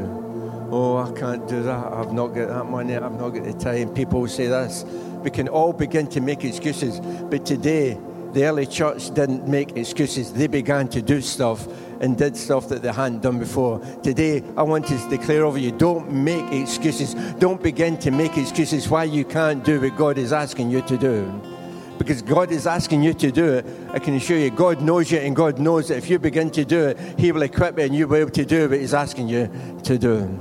Oh, 0.72 0.98
I 0.98 1.12
can't 1.12 1.48
do 1.48 1.62
that. 1.62 1.94
I've 1.94 2.12
not 2.12 2.30
got 2.30 2.48
that 2.48 2.64
money. 2.64 2.96
I've 2.96 3.12
not 3.12 3.30
got 3.30 3.44
the 3.44 3.54
time. 3.54 3.94
People 3.94 4.22
will 4.22 4.28
say 4.28 4.48
this. 4.48 4.84
We 5.22 5.30
can 5.30 5.48
all 5.48 5.74
begin 5.74 6.08
to 6.08 6.22
make 6.22 6.44
excuses. 6.44 7.00
But 7.00 7.46
today, 7.46 8.00
the 8.34 8.46
early 8.46 8.66
church 8.66 9.14
didn't 9.14 9.48
make 9.48 9.78
excuses. 9.78 10.34
They 10.34 10.48
began 10.48 10.88
to 10.88 11.04
do 11.04 11.22
stuff 11.22 11.68
and 12.02 12.18
did 12.18 12.36
stuff 12.36 12.68
that 12.70 12.82
they 12.82 12.92
hadn't 12.92 13.22
done 13.22 13.38
before. 13.38 13.80
Today, 14.02 14.44
I 14.58 14.64
want 14.64 14.88
to 14.88 14.98
declare 15.08 15.46
over 15.46 15.60
you 15.60 15.72
don't 15.72 16.12
make 16.12 16.52
excuses. 16.52 17.14
Don't 17.36 17.62
begin 17.62 17.96
to 18.00 18.10
make 18.10 18.36
excuses 18.40 18.90
why 18.90 19.04
you 19.04 19.24
can't 19.24 19.64
do 19.64 19.80
what 19.80 19.96
God 19.96 20.18
is 20.18 20.34
asking 20.34 20.72
you 20.72 20.82
to 20.82 20.98
do 20.98 21.57
because 21.98 22.22
God 22.22 22.52
is 22.52 22.68
asking 22.68 23.04
you 23.04 23.14
to 23.16 23.32
do 23.32 23.46
it. 23.46 23.66
I 23.92 24.00
can 24.00 24.16
assure 24.16 24.38
you, 24.38 24.50
God 24.50 24.82
knows 24.82 25.12
you, 25.12 25.20
and 25.20 25.36
God 25.36 25.60
knows 25.60 25.88
that 25.90 25.98
if 25.98 26.10
you 26.10 26.20
begin 26.20 26.50
to 26.52 26.66
do 26.66 26.88
it, 26.88 27.20
He 27.20 27.32
will 27.32 27.42
equip 27.42 27.78
you 27.78 27.86
and 27.86 27.96
you'll 27.96 28.10
be 28.10 28.18
able 28.18 28.32
to 28.32 28.46
do 28.46 28.70
what 28.70 28.80
He's 28.80 28.94
asking 28.94 29.30
you 29.30 29.50
to 29.84 29.98
do. 29.98 30.40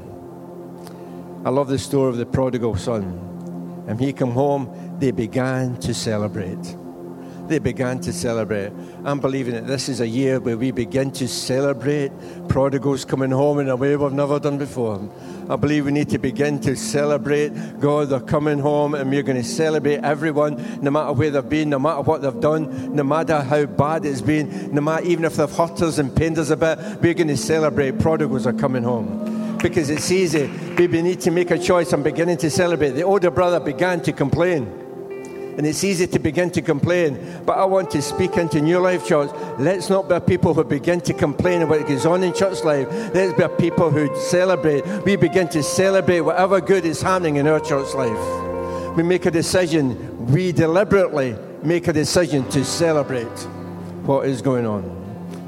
I 1.45 1.51
love 1.51 1.69
the 1.69 1.79
story 1.79 2.09
of 2.11 2.17
the 2.17 2.27
prodigal 2.27 2.77
son. 2.77 3.85
And 3.87 4.01
he 4.01 4.13
came 4.13 4.33
home, 4.33 4.97
they 4.99 5.13
began 5.13 5.77
to 5.77 5.95
celebrate 5.95 6.77
they 7.49 7.59
began 7.59 8.01
to 8.01 8.13
celebrate. 8.13 8.73
I'm 9.05 9.21
believing 9.21 9.55
that 9.55 9.67
this 9.67 9.89
is 9.89 10.01
a 10.01 10.09
year 10.09 10.41
where 10.41 10.57
we 10.57 10.71
begin 10.71 11.11
to 11.13 11.29
celebrate 11.29 12.13
prodigals 12.49 13.05
coming 13.05 13.31
home 13.31 13.59
in 13.59 13.69
a 13.69 13.77
way 13.77 13.97
we've 13.97 14.13
never 14.13 14.39
done 14.39 14.59
before. 14.59 15.09
I 15.49 15.57
believe 15.57 15.85
we 15.85 15.93
need 15.93 16.09
to 16.11 16.19
begin 16.19 16.59
to 16.61 16.75
celebrate 16.75 17.51
God, 17.79 18.09
they're 18.09 18.21
coming 18.21 18.59
home, 18.59 18.95
and 18.95 19.09
we're 19.11 19.23
going 19.23 19.41
to 19.41 19.49
celebrate 19.49 19.99
everyone, 19.99 20.81
no 20.83 20.91
matter 20.91 21.13
where 21.13 21.31
they've 21.31 21.49
been, 21.49 21.71
no 21.71 21.79
matter 21.79 22.03
what 22.03 22.23
they've 22.23 22.41
done, 22.41 22.95
no 22.95 23.05
matter 23.05 23.41
how 23.41 23.65
bad 23.67 24.05
it's 24.05 24.21
been, 24.21 24.75
no 24.75 24.81
matter 24.81 25.05
even 25.07 25.25
if 25.25 25.37
they've 25.37 25.51
hurt 25.51 25.81
us 25.83 25.99
and 25.99 26.15
pained 26.15 26.39
us 26.39 26.51
a 26.51 26.57
bit, 26.57 26.79
we're 27.01 27.15
going 27.15 27.29
to 27.29 27.37
celebrate 27.37 27.99
prodigals 28.01 28.47
are 28.47 28.53
coming 28.53 28.83
home. 28.83 29.59
Because 29.59 29.89
it's 29.89 30.11
easy. 30.11 30.51
We 30.77 30.87
need 30.87 31.21
to 31.23 31.31
make 31.31 31.51
a 31.51 31.59
choice. 31.59 31.93
I'm 31.93 32.03
beginning 32.03 32.37
to 32.39 32.51
celebrate. 32.51 32.91
The 32.91 33.03
older 33.03 33.31
brother 33.31 33.59
began 33.59 34.03
to 34.03 34.13
complain 34.13 34.76
and 35.57 35.67
it's 35.67 35.83
easy 35.85 36.07
to 36.07 36.19
begin 36.19 36.51
to 36.51 36.61
complain. 36.61 37.19
But 37.47 37.57
I 37.57 37.65
want 37.65 37.91
to 37.93 38.03
speak 38.03 38.37
into 38.37 38.61
New 38.61 38.79
Life 38.79 39.07
Church. 39.07 39.31
Let's 39.59 39.89
not 39.89 40.09
be 40.09 40.21
people 40.21 40.53
who 40.53 40.65
begin 40.65 41.01
to 41.03 41.15
complain 41.15 41.63
about 41.63 41.81
what 41.81 41.89
goes 41.89 42.05
on 42.05 42.23
in 42.23 42.35
church 42.35 42.63
life. 42.63 42.89
Let's 43.15 43.33
be 43.33 43.49
people 43.59 43.91
who 43.91 44.15
celebrate. 44.17 44.87
We 45.05 45.17
begin 45.17 45.49
to 45.49 45.63
celebrate 45.63 46.21
whatever 46.21 46.61
good 46.61 46.85
is 46.85 47.01
happening 47.01 47.37
in 47.37 47.47
our 47.47 47.61
church 47.61 47.95
life. 47.95 48.97
We 48.97 49.03
make 49.03 49.25
a 49.25 49.31
decision. 49.31 50.27
We 50.27 50.53
deliberately 50.53 51.37
make 51.63 51.89
a 51.89 51.93
decision 51.93 52.47
to 52.51 52.63
celebrate 52.65 53.39
what 54.05 54.27
is 54.27 54.43
going 54.43 54.67
on. 54.67 54.85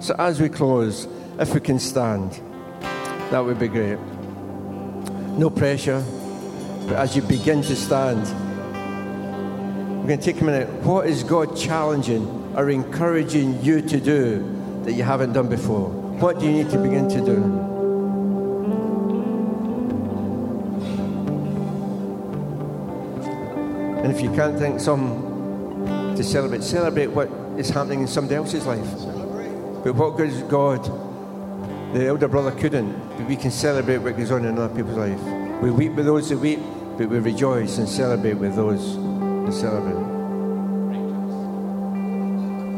So 0.01 0.15
as 0.19 0.41
we 0.41 0.49
close, 0.49 1.07
if 1.39 1.53
we 1.53 1.61
can 1.61 1.79
stand, 1.79 2.41
that 3.31 3.41
would 3.41 3.59
be 3.59 3.69
great. 3.69 3.99
No 5.37 5.51
pressure, 5.51 6.03
but 6.87 6.97
as 6.97 7.15
you 7.15 7.23
begin 7.23 7.61
to 7.63 7.77
stand, 7.77 8.27
going 10.09 10.21
to 10.21 10.25
take 10.25 10.41
a 10.41 10.45
minute. 10.45 10.69
What 10.85 11.07
is 11.07 11.23
God 11.23 11.55
challenging 11.55 12.27
or 12.57 12.71
encouraging 12.71 13.63
you 13.63 13.83
to 13.83 14.01
do 14.01 14.57
that 14.85 14.95
you 14.95 15.03
haven't 15.03 15.35
done 15.35 15.51
before? 15.51 15.91
What 15.91 16.41
do 16.41 16.47
you 16.47 16.53
need 16.53 16.71
to 16.71 16.79
begin 16.79 17.11
to 17.11 17.21
do? 17.21 17.35
And 24.03 24.11
if 24.11 24.23
you 24.23 24.33
can't 24.35 24.59
think 24.59 24.81
some 24.81 26.15
to 26.17 26.25
celebrate, 26.25 26.63
celebrate 26.63 27.09
what 27.09 27.29
is 27.59 27.69
happening 27.69 28.01
in 28.01 28.07
somebody 28.07 28.37
else's 28.37 28.65
life. 28.65 28.91
But 29.85 29.95
what 29.95 30.17
good 30.17 30.31
is 30.31 30.43
God? 30.45 30.85
The 31.93 32.07
elder 32.07 32.29
brother 32.29 32.53
couldn't, 32.53 32.93
but 33.19 33.29
we 33.29 33.37
can 33.37 33.51
celebrate 33.51 33.99
what 33.99 34.17
goes 34.17 34.31
on 34.31 34.47
in 34.47 34.57
other 34.57 34.75
people's 34.75 34.97
life. 34.97 35.21
We 35.61 35.71
weep 35.71 35.93
with 35.93 36.07
those 36.07 36.31
who 36.31 36.39
weep, 36.39 36.61
but 36.97 37.11
we 37.11 37.19
rejoice 37.19 37.77
and 37.77 37.87
celebrate 37.87 38.35
with 38.35 38.57
those 38.57 38.97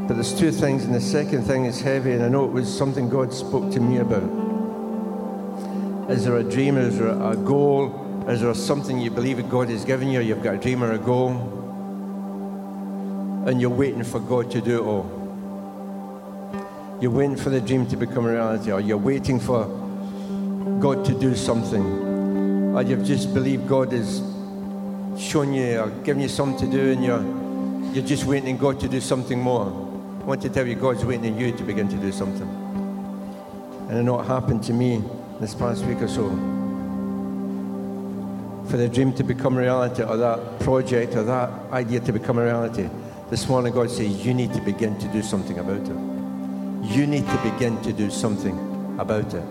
But 0.07 0.15
there's 0.15 0.33
two 0.39 0.51
things, 0.53 0.85
and 0.85 0.95
the 0.95 1.01
second 1.01 1.45
thing 1.45 1.65
is 1.65 1.81
heavy, 1.81 2.13
and 2.13 2.23
I 2.23 2.29
know 2.29 2.45
it 2.45 2.53
was 2.53 2.69
something 2.73 3.09
God 3.09 3.33
spoke 3.33 3.73
to 3.73 3.81
me 3.81 3.99
about. 3.99 4.23
Is 6.11 6.25
there 6.25 6.37
a 6.37 6.43
dream? 6.43 6.77
Is 6.77 6.99
there 6.99 7.09
a 7.09 7.37
goal? 7.37 8.27
Is 8.29 8.41
there 8.41 8.55
something 8.55 8.99
you 8.99 9.11
believe 9.11 9.49
God 9.49 9.69
has 9.69 9.85
given 9.85 10.09
you? 10.09 10.21
You've 10.21 10.43
got 10.43 10.55
a 10.55 10.59
dream 10.59 10.83
or 10.83 10.93
a 10.93 10.99
goal, 10.99 11.31
and 13.47 13.61
you're 13.61 13.71
waiting 13.71 14.05
for 14.05 14.21
God 14.21 14.51
to 14.53 14.61
do 14.61 14.83
it 14.83 14.87
all. 14.87 15.07
You're 17.01 17.11
waiting 17.11 17.37
for 17.37 17.51
the 17.51 17.61
dream 17.61 17.87
to 17.87 17.97
become 17.97 18.27
a 18.27 18.33
reality, 18.33 18.71
or 18.71 18.81
you're 18.81 18.97
waiting 18.99 19.41
for 19.41 19.67
God 20.79 21.05
to 21.07 21.15
do 21.19 21.35
something, 21.35 22.75
or 22.77 22.83
you've 22.83 23.05
just 23.05 23.33
believed 23.33 23.67
God 23.67 23.93
has 23.93 24.23
shown 25.21 25.53
you 25.53 25.81
or 25.81 25.91
given 26.05 26.23
you 26.23 26.29
something 26.29 26.71
to 26.71 26.77
do, 26.77 26.93
and 26.93 27.05
you're 27.05 27.25
you're 27.95 28.07
just 28.07 28.25
waiting 28.25 28.57
God 28.57 28.81
to 28.81 28.89
do 28.89 29.01
something 29.01 29.41
more. 29.41 29.67
I 29.67 30.25
want 30.25 30.43
to 30.43 30.49
tell 30.49 30.67
you, 30.67 30.77
God's 30.77 31.05
waiting 31.05 31.35
on 31.35 31.39
you 31.39 31.53
to 31.53 31.63
begin 31.65 31.89
to 31.89 31.97
do 31.97 32.13
something. 32.13 32.49
And 33.89 33.99
I 33.99 34.03
know 34.03 34.21
it 34.21 34.27
happened 34.27 34.63
to 34.65 34.73
me 34.73 35.03
this 35.41 35.55
past 35.55 35.85
week 35.85 36.01
or 36.01 36.09
so 36.09 36.29
for 38.71 38.77
the 38.77 38.89
dream 38.89 39.13
to 39.13 39.25
become 39.25 39.57
reality 39.57 40.03
or 40.05 40.17
that 40.17 40.61
project 40.61 41.17
or 41.17 41.25
that 41.25 41.51
idea 41.73 41.99
to 41.99 42.13
become 42.13 42.39
a 42.39 42.45
reality, 42.45 42.89
this 43.29 43.49
morning 43.49 43.73
God 43.73 43.91
says 43.91 44.25
you 44.25 44.33
need 44.33 44.55
to 44.55 44.61
begin 44.61 44.97
to 45.01 45.09
do 45.09 45.23
something 45.23 45.59
about 45.59 45.81
it. 45.81 46.95
You 46.97 47.07
need 47.07 47.27
to 47.27 47.41
begin 47.43 47.83
to 47.83 47.93
do 47.93 48.11
something 48.11 48.57
about 49.01 49.35
it. 49.35 49.45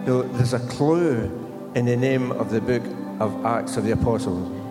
You 0.00 0.06
know, 0.06 0.22
there's 0.22 0.52
a 0.52 0.58
clue 0.58 1.30
in 1.74 1.86
the 1.86 1.96
name 1.96 2.30
of 2.32 2.50
the 2.50 2.60
book 2.60 2.82
of 3.20 3.46
Acts 3.46 3.78
of 3.78 3.84
the 3.84 3.92
Apostles. 3.92 4.61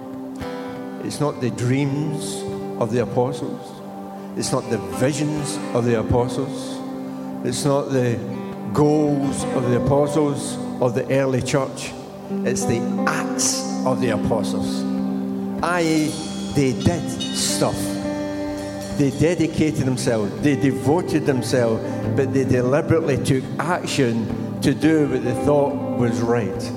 It's 1.03 1.19
not 1.19 1.41
the 1.41 1.51
dreams 1.51 2.41
of 2.81 2.91
the 2.91 3.03
apostles. 3.03 3.81
It's 4.37 4.51
not 4.51 4.69
the 4.69 4.77
visions 4.77 5.57
of 5.73 5.85
the 5.85 5.99
apostles. 5.99 6.79
It's 7.45 7.65
not 7.65 7.91
the 7.91 8.17
goals 8.73 9.43
of 9.55 9.69
the 9.69 9.83
apostles 9.83 10.57
of 10.81 10.95
the 10.95 11.05
early 11.11 11.41
church. 11.41 11.91
It's 12.45 12.65
the 12.65 12.79
acts 13.07 13.85
of 13.85 13.99
the 13.99 14.09
apostles, 14.09 14.83
i.e., 15.63 16.07
they 16.55 16.71
did 16.71 17.35
stuff. 17.35 17.75
They 18.97 19.11
dedicated 19.19 19.85
themselves, 19.85 20.31
they 20.41 20.55
devoted 20.55 21.25
themselves, 21.25 21.83
but 22.15 22.33
they 22.33 22.45
deliberately 22.45 23.17
took 23.23 23.43
action 23.59 24.61
to 24.61 24.73
do 24.73 25.07
what 25.07 25.23
they 25.23 25.33
thought 25.45 25.73
was 25.97 26.21
right. 26.21 26.71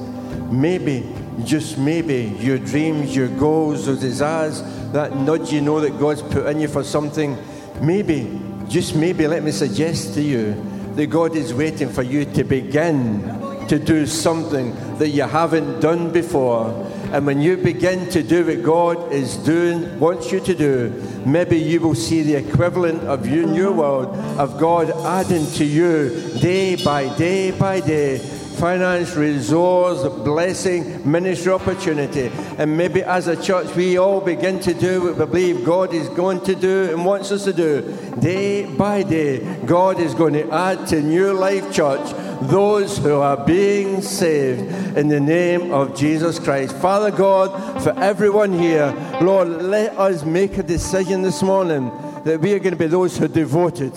Maybe, 0.51 1.01
just 1.42 1.79
maybe, 1.79 2.37
your 2.38 2.59
dreams, 2.59 3.14
your 3.14 3.29
goals, 3.29 3.87
those 3.87 4.01
desires, 4.01 4.62
that 4.92 5.16
nudge 5.16 5.53
you 5.53 5.61
know 5.61 5.81
that 5.81 5.99
God's 5.99 6.23
put 6.23 6.47
in 6.47 6.61
you 6.61 6.68
for 6.68 6.85
something, 6.85 7.37
maybe, 7.81 8.40
just 8.68 8.94
maybe, 8.94 9.27
let 9.27 9.42
me 9.42 9.51
suggest 9.51 10.14
to 10.14 10.23
you 10.23 10.55
that 10.94 11.07
God 11.07 11.35
is 11.35 11.53
waiting 11.53 11.88
for 11.88 12.03
you 12.03 12.25
to 12.25 12.44
begin 12.44 13.66
to 13.68 13.79
do 13.79 14.07
something 14.07 14.75
that 14.99 15.09
you 15.09 15.23
haven't 15.23 15.81
done 15.81 16.12
before. 16.12 16.68
And 17.12 17.27
when 17.27 17.40
you 17.40 17.57
begin 17.57 18.09
to 18.11 18.23
do 18.23 18.44
what 18.44 18.62
God 18.62 19.12
is 19.12 19.37
doing, 19.38 19.99
wants 19.99 20.31
you 20.33 20.40
to 20.40 20.55
do, 20.55 20.90
maybe 21.25 21.59
you 21.59 21.81
will 21.81 21.94
see 21.94 22.23
the 22.23 22.35
equivalent 22.35 23.03
of 23.05 23.27
your 23.27 23.73
world 23.73 24.09
of 24.38 24.59
God 24.59 24.90
adding 24.90 25.47
to 25.53 25.64
you 25.64 26.11
day 26.40 26.77
by 26.77 27.14
day 27.16 27.51
by 27.53 27.81
day 27.81 28.18
finance, 28.55 29.14
resource, 29.17 30.03
blessing, 30.25 31.11
ministry 31.11 31.53
opportunity. 31.53 32.31
And 32.59 32.77
maybe 32.77 33.03
as 33.03 33.27
a 33.27 33.40
church, 33.40 33.75
we 33.75 33.99
all 33.99 34.21
begin 34.21 34.61
to 34.61 34.75
do 34.75 35.03
what 35.03 35.19
we 35.19 35.25
believe 35.27 35.64
God 35.64 35.93
is 35.93 36.09
going 36.11 36.40
to 36.43 36.55
do 36.55 36.90
and 36.90 37.05
wants 37.05 37.33
us 37.33 37.45
to 37.45 37.53
do. 37.53 37.83
Day 38.21 38.67
by 38.67 39.03
day, 39.03 39.59
God 39.67 40.01
is 40.01 40.14
going 40.14 40.35
to 40.35 40.51
add 40.51 40.87
to 40.88 41.03
New 41.03 41.33
Life 41.33 41.73
Church 41.73 42.12
those 42.43 42.99
who 42.99 43.14
are 43.17 43.45
being 43.45 44.03
saved 44.03 44.97
in 44.97 45.09
the 45.09 45.21
name 45.21 45.73
of 45.73 45.97
Jesus 45.97 46.38
Christ. 46.38 46.77
Father 46.77 47.11
God, 47.11 47.83
for 47.83 47.99
everyone 47.99 48.53
here, 48.53 48.93
Lord, 49.21 49.49
let 49.49 49.97
us 49.99 50.25
make 50.25 50.59
a 50.59 50.62
decision 50.62 51.23
this 51.23 51.43
morning 51.43 51.90
that 52.25 52.40
we 52.40 52.53
are 52.55 52.59
going 52.59 52.73
to 52.73 52.79
be 52.79 52.87
those 52.87 53.17
who 53.17 53.25
are 53.25 53.29
devoted. 53.29 53.93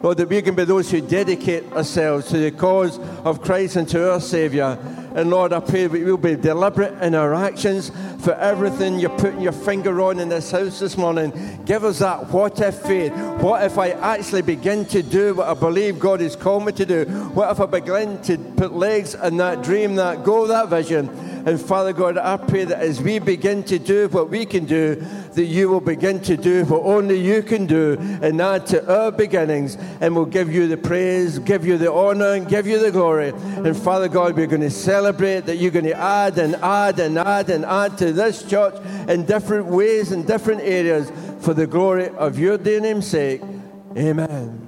Lord, 0.00 0.18
that 0.18 0.28
we 0.28 0.40
can 0.42 0.54
be 0.54 0.64
those 0.64 0.90
who 0.90 1.00
dedicate 1.00 1.72
ourselves 1.72 2.28
to 2.28 2.38
the 2.38 2.52
cause 2.52 2.98
of 3.24 3.42
Christ 3.42 3.76
and 3.76 3.88
to 3.88 4.12
our 4.12 4.20
Saviour. 4.20 4.78
And 5.14 5.30
Lord, 5.30 5.52
I 5.52 5.58
pray 5.58 5.82
that 5.82 5.90
we 5.90 6.04
will 6.04 6.16
be 6.16 6.36
deliberate 6.36 7.02
in 7.02 7.16
our 7.16 7.34
actions 7.34 7.90
for 8.20 8.34
everything 8.34 9.00
you're 9.00 9.18
putting 9.18 9.40
your 9.40 9.52
finger 9.52 10.00
on 10.02 10.20
in 10.20 10.28
this 10.28 10.52
house 10.52 10.78
this 10.78 10.96
morning. 10.96 11.32
Give 11.64 11.82
us 11.82 11.98
that 11.98 12.30
what 12.30 12.60
if 12.60 12.76
faith. 12.82 13.12
What 13.40 13.64
if 13.64 13.78
I 13.78 13.90
actually 13.90 14.42
begin 14.42 14.84
to 14.86 15.02
do 15.02 15.34
what 15.34 15.48
I 15.48 15.54
believe 15.54 15.98
God 15.98 16.20
has 16.20 16.36
called 16.36 16.66
me 16.66 16.72
to 16.72 16.86
do? 16.86 17.04
What 17.34 17.50
if 17.50 17.60
I 17.60 17.66
begin 17.66 18.22
to 18.22 18.38
put 18.56 18.74
legs 18.74 19.14
in 19.14 19.38
that 19.38 19.62
dream, 19.62 19.96
that 19.96 20.22
goal, 20.22 20.46
that 20.46 20.68
vision? 20.68 21.08
And 21.46 21.60
Father 21.60 21.92
God, 21.92 22.18
I 22.18 22.36
pray 22.36 22.64
that 22.64 22.78
as 22.78 23.00
we 23.00 23.18
begin 23.18 23.62
to 23.64 23.78
do 23.78 24.08
what 24.08 24.28
we 24.28 24.44
can 24.44 24.66
do, 24.66 25.02
that 25.38 25.44
you 25.44 25.68
will 25.68 25.80
begin 25.80 26.18
to 26.18 26.36
do 26.36 26.64
what 26.64 26.82
only 26.82 27.16
you 27.16 27.44
can 27.44 27.64
do 27.64 27.96
and 28.22 28.40
add 28.40 28.66
to 28.66 28.92
our 28.92 29.12
beginnings. 29.12 29.76
And 30.00 30.16
we'll 30.16 30.24
give 30.24 30.52
you 30.52 30.66
the 30.66 30.76
praise, 30.76 31.38
give 31.38 31.64
you 31.64 31.78
the 31.78 31.92
honor, 31.92 32.32
and 32.32 32.48
give 32.48 32.66
you 32.66 32.80
the 32.80 32.90
glory. 32.90 33.28
And 33.28 33.76
Father 33.76 34.08
God, 34.08 34.34
we're 34.34 34.48
going 34.48 34.62
to 34.62 34.70
celebrate 34.70 35.42
that 35.42 35.58
you're 35.58 35.70
going 35.70 35.84
to 35.84 35.96
add 35.96 36.38
and 36.38 36.56
add 36.56 36.98
and 36.98 37.16
add 37.16 37.50
and 37.50 37.64
add 37.64 37.96
to 37.98 38.12
this 38.12 38.42
church 38.42 38.74
in 39.08 39.26
different 39.26 39.66
ways 39.66 40.10
and 40.10 40.26
different 40.26 40.62
areas 40.62 41.12
for 41.38 41.54
the 41.54 41.68
glory 41.68 42.08
of 42.08 42.36
your 42.36 42.58
dear 42.58 42.80
name's 42.80 43.06
sake. 43.06 43.40
Amen. 43.96 44.67